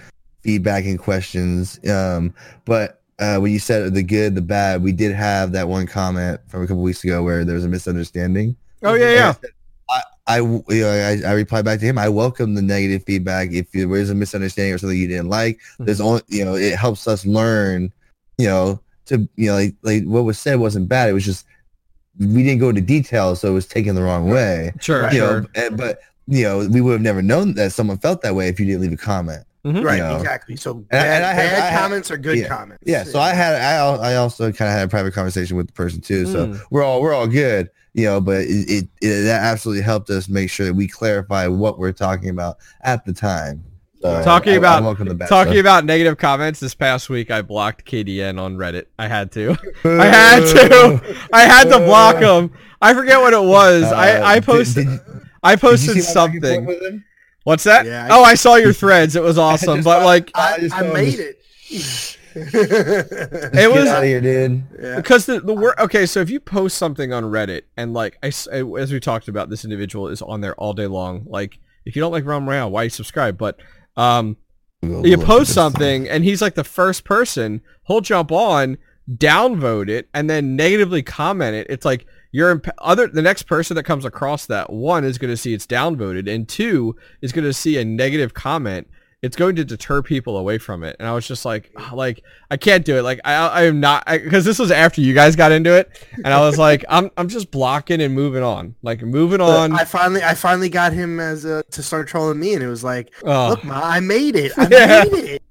[0.42, 1.80] feedback and questions.
[1.88, 2.32] Um,
[2.64, 6.40] but uh, when you said the good, the bad, we did have that one comment
[6.48, 8.56] from a couple weeks ago where there was a misunderstanding.
[8.82, 9.34] Oh yeah, yeah.
[9.88, 11.98] I I, I, you know, I, I replied back to him.
[11.98, 13.52] I welcome the negative feedback.
[13.52, 16.76] If there is a misunderstanding or something you didn't like, there's only, you know, it
[16.76, 17.92] helps us learn,
[18.36, 21.08] you know, to, you know, like, like what was said wasn't bad.
[21.08, 21.46] It was just,
[22.18, 23.36] we didn't go into detail.
[23.36, 25.40] So it was taken the wrong way, Sure, you sure.
[25.42, 28.48] know, and, but, you know, we would have never known that someone felt that way
[28.48, 29.44] if you didn't leave a comment.
[29.66, 29.84] Mhm.
[29.84, 30.16] Right, you know.
[30.16, 30.56] exactly.
[30.56, 32.48] So And- bad, and I had- bad I had- comments are good yeah.
[32.48, 32.82] comments.
[32.86, 33.04] Yeah.
[33.04, 36.00] So I had, I, I also kind of had a private conversation with the person
[36.00, 36.26] too.
[36.26, 36.60] So Mm.
[36.70, 40.28] we're all, we're all good, you know, but it, it, it, that absolutely helped us
[40.28, 43.64] make sure that we clarify what we're talking about at the time.
[44.02, 45.60] So So Talking I- I about- welcome the bad Talking stuff.
[45.60, 48.84] about negative comments, this past week I blocked KDN on Reddit.
[48.98, 49.56] I had to.
[49.84, 51.16] I had to.
[51.32, 52.52] I had to block him.
[52.80, 53.84] I forget what it was.
[53.84, 55.00] Uh, I, I posted did-
[55.42, 57.04] I did you posted see my back and forth something.
[57.46, 57.52] With him?
[57.52, 57.86] What's that?
[57.86, 59.16] Yeah, I- oh, I saw your threads.
[59.16, 59.82] It was awesome.
[59.82, 61.34] But thought- like I I, I made him-
[61.70, 62.16] it.
[62.38, 64.64] It Get was- out of here, dude.
[64.96, 66.04] because the the word okay.
[66.06, 69.48] So if you post something on Reddit and like I s- as we talked about,
[69.48, 71.24] this individual is on there all day long.
[71.26, 73.38] Like if you don't like Realm Royale, why you subscribe?
[73.38, 73.58] But
[73.96, 74.36] um,
[74.82, 78.76] We'll you post something and he's like the first person he'll jump on
[79.10, 82.06] downvote it and then negatively comment it it's like
[82.36, 85.54] you're imp- other the next person that comes across that one is going to see
[85.54, 88.86] it's downvoted and two is going to see a negative comment
[89.22, 92.22] it's going to deter people away from it and i was just like ah, like
[92.50, 95.34] i can't do it like i i am not because this was after you guys
[95.34, 99.00] got into it and i was like i'm i'm just blocking and moving on like
[99.02, 102.62] moving on I finally, I finally got him as a, to start trolling me, and
[102.62, 104.52] it was like, oh, look, ma, I made it.
[104.58, 105.04] I Yeah.
[105.10, 105.42] made it.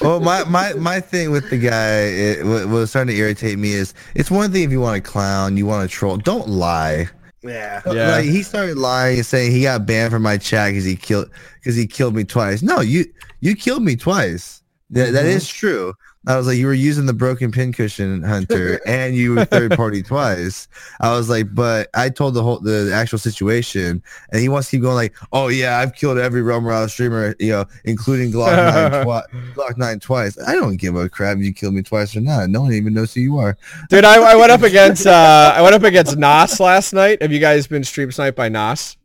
[0.00, 3.58] Well, my, my, my thing with the guy, it, what what was starting to irritate
[3.58, 6.16] me is, it's one thing if you want to clown, you want to troll.
[6.16, 7.08] Don't lie.
[7.42, 7.80] Yeah.
[7.86, 8.16] Yeah.
[8.16, 11.30] Like he started lying and saying he got banned from my chat because he killed
[11.54, 12.62] because he killed me twice.
[12.62, 13.04] No, you
[13.40, 14.62] you killed me twice.
[14.90, 15.36] That that Mhm.
[15.36, 15.94] is true.
[16.28, 20.02] I was like, you were using the broken pincushion hunter, and you were third party
[20.02, 20.68] twice.
[21.00, 24.76] I was like, but I told the whole the actual situation, and he wants to
[24.76, 28.54] keep going like, oh yeah, I've killed every Realm Royale streamer, you know, including Glock
[28.54, 29.22] nine, twi-
[29.54, 30.38] Glock nine twice.
[30.46, 32.50] I don't give a crap if you killed me twice or not.
[32.50, 33.56] No one even knows who you are.
[33.88, 37.32] dude I, I went up against uh i went up against nas last night have
[37.32, 38.96] you guys been stream sniped by nas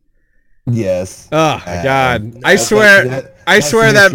[0.65, 1.28] Yes.
[1.32, 2.36] Oh my god!
[2.45, 4.11] I That's swear, like- I swear that.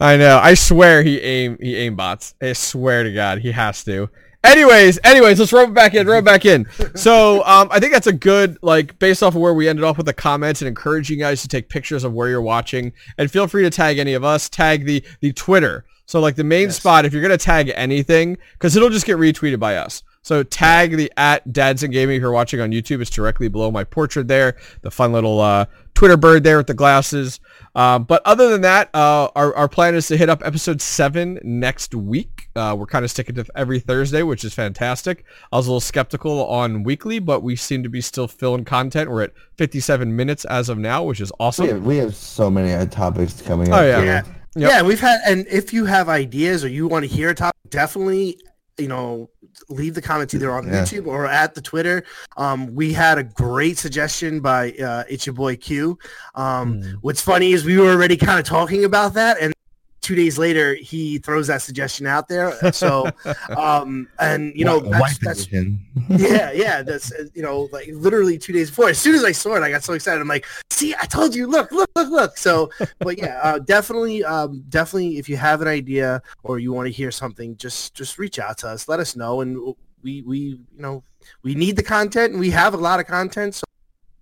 [0.00, 0.38] I know.
[0.42, 2.34] I swear he aim he aim bots.
[2.42, 4.08] I swear to God, he has to.
[4.42, 6.06] Anyways, anyways, let's roll it back in.
[6.06, 6.66] Roll it back in.
[6.94, 9.96] So um, I think that's a good like based off of where we ended off
[9.96, 13.30] with the comments and encouraging you guys to take pictures of where you're watching and
[13.30, 14.48] feel free to tag any of us.
[14.50, 15.86] Tag the the Twitter.
[16.06, 16.76] So like the main Yes.
[16.76, 20.02] spot, if you're gonna tag anything, because it'll just get retweeted by us.
[20.24, 23.02] So tag the at Dads and Gaming if you're watching on YouTube.
[23.02, 24.56] It's directly below my portrait there.
[24.80, 27.40] The fun little uh, Twitter bird there with the glasses.
[27.74, 31.38] Um, but other than that, uh, our, our plan is to hit up episode seven
[31.44, 32.48] next week.
[32.56, 35.26] Uh, we're kind of sticking to every Thursday, which is fantastic.
[35.52, 39.10] I was a little skeptical on weekly, but we seem to be still filling content.
[39.10, 41.66] We're at 57 minutes as of now, which is awesome.
[41.66, 43.78] We have, we have so many uh, topics coming up.
[43.78, 44.00] Oh, yeah.
[44.00, 44.06] too.
[44.06, 44.22] Yeah.
[44.56, 44.70] Yep.
[44.70, 47.56] Yeah, we've had, and if you have ideas or you want to hear a topic,
[47.70, 48.38] definitely,
[48.78, 49.30] you know,
[49.68, 50.82] leave the comments either on Yeah.
[50.82, 52.04] YouTube or at the Twitter.
[52.36, 55.98] Um, we had a great suggestion by uh, It's Your Boy Q.
[56.34, 56.90] Um, Hmm.
[57.02, 59.54] What's funny is we were already kind of talking about that, and
[60.04, 62.72] two days later he throws that suggestion out there.
[62.72, 63.08] So,
[63.56, 65.50] um, and you know, that's, that's
[66.10, 66.82] yeah, yeah.
[66.82, 68.90] That's uh, you know, like literally two days before.
[68.90, 70.20] As soon as I saw it, I got so excited.
[70.20, 71.46] I'm like, "See, I told you!
[71.46, 75.16] Look, look, look, look!" So, but yeah, uh, definitely, um, definitely.
[75.16, 78.58] If you have an idea or you want to hear something, just just reach out
[78.58, 78.86] to us.
[78.86, 81.02] Let us know, and we we you know
[81.42, 83.54] we need the content, and we have a lot of content.
[83.56, 83.64] So.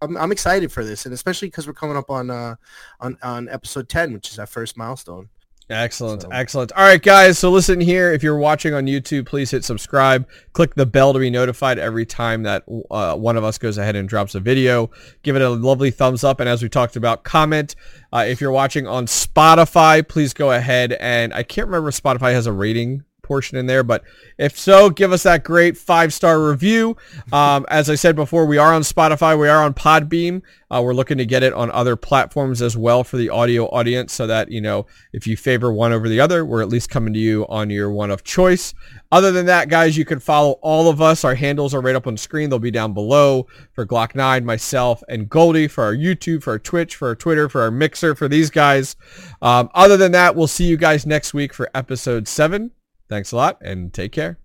[0.01, 2.57] I'm, I'm excited for this, and especially because we're coming up on uh,
[2.99, 5.29] on on episode ten, which is our first milestone.
[5.73, 6.73] Excellent, So- excellent.
[6.73, 7.39] All right, guys.
[7.39, 8.13] So listen here.
[8.13, 10.27] If you're watching on YouTube, please hit subscribe.
[10.53, 13.97] Click the bell to be notified every time that uh, one of us goes ahead
[13.97, 14.91] and drops a video.
[15.23, 17.75] Give it a lovely thumbs up, and as we talked about, comment.
[18.13, 22.33] Uh, if you're watching on Spotify, please go ahead and I can't remember if Spotify
[22.33, 24.05] has a rating portion in there, but
[24.37, 26.99] if so, give us that great five star review.
[27.33, 30.43] Um, as I said before, we are on Spotify, we are on Podbean.
[30.71, 34.13] Uh, we're looking to get it on other platforms as well for the audio audience,
[34.13, 37.15] so that you know if you favor one over the other, we're at least coming
[37.15, 38.75] to you on your one of choice.
[39.11, 41.25] Other than that, guys, you can follow all of us.
[41.25, 42.51] Our handles are right up on screen.
[42.51, 46.59] They'll be down below for Glock 9, myself, and Goldie for our YouTube, for our
[46.59, 48.95] Twitch, for our Twitter, for our Mixer, for these guys.
[49.41, 52.73] Um, other than that, we'll see you guys next week for episode 7.
[53.09, 54.39] Thanks a lot and take care.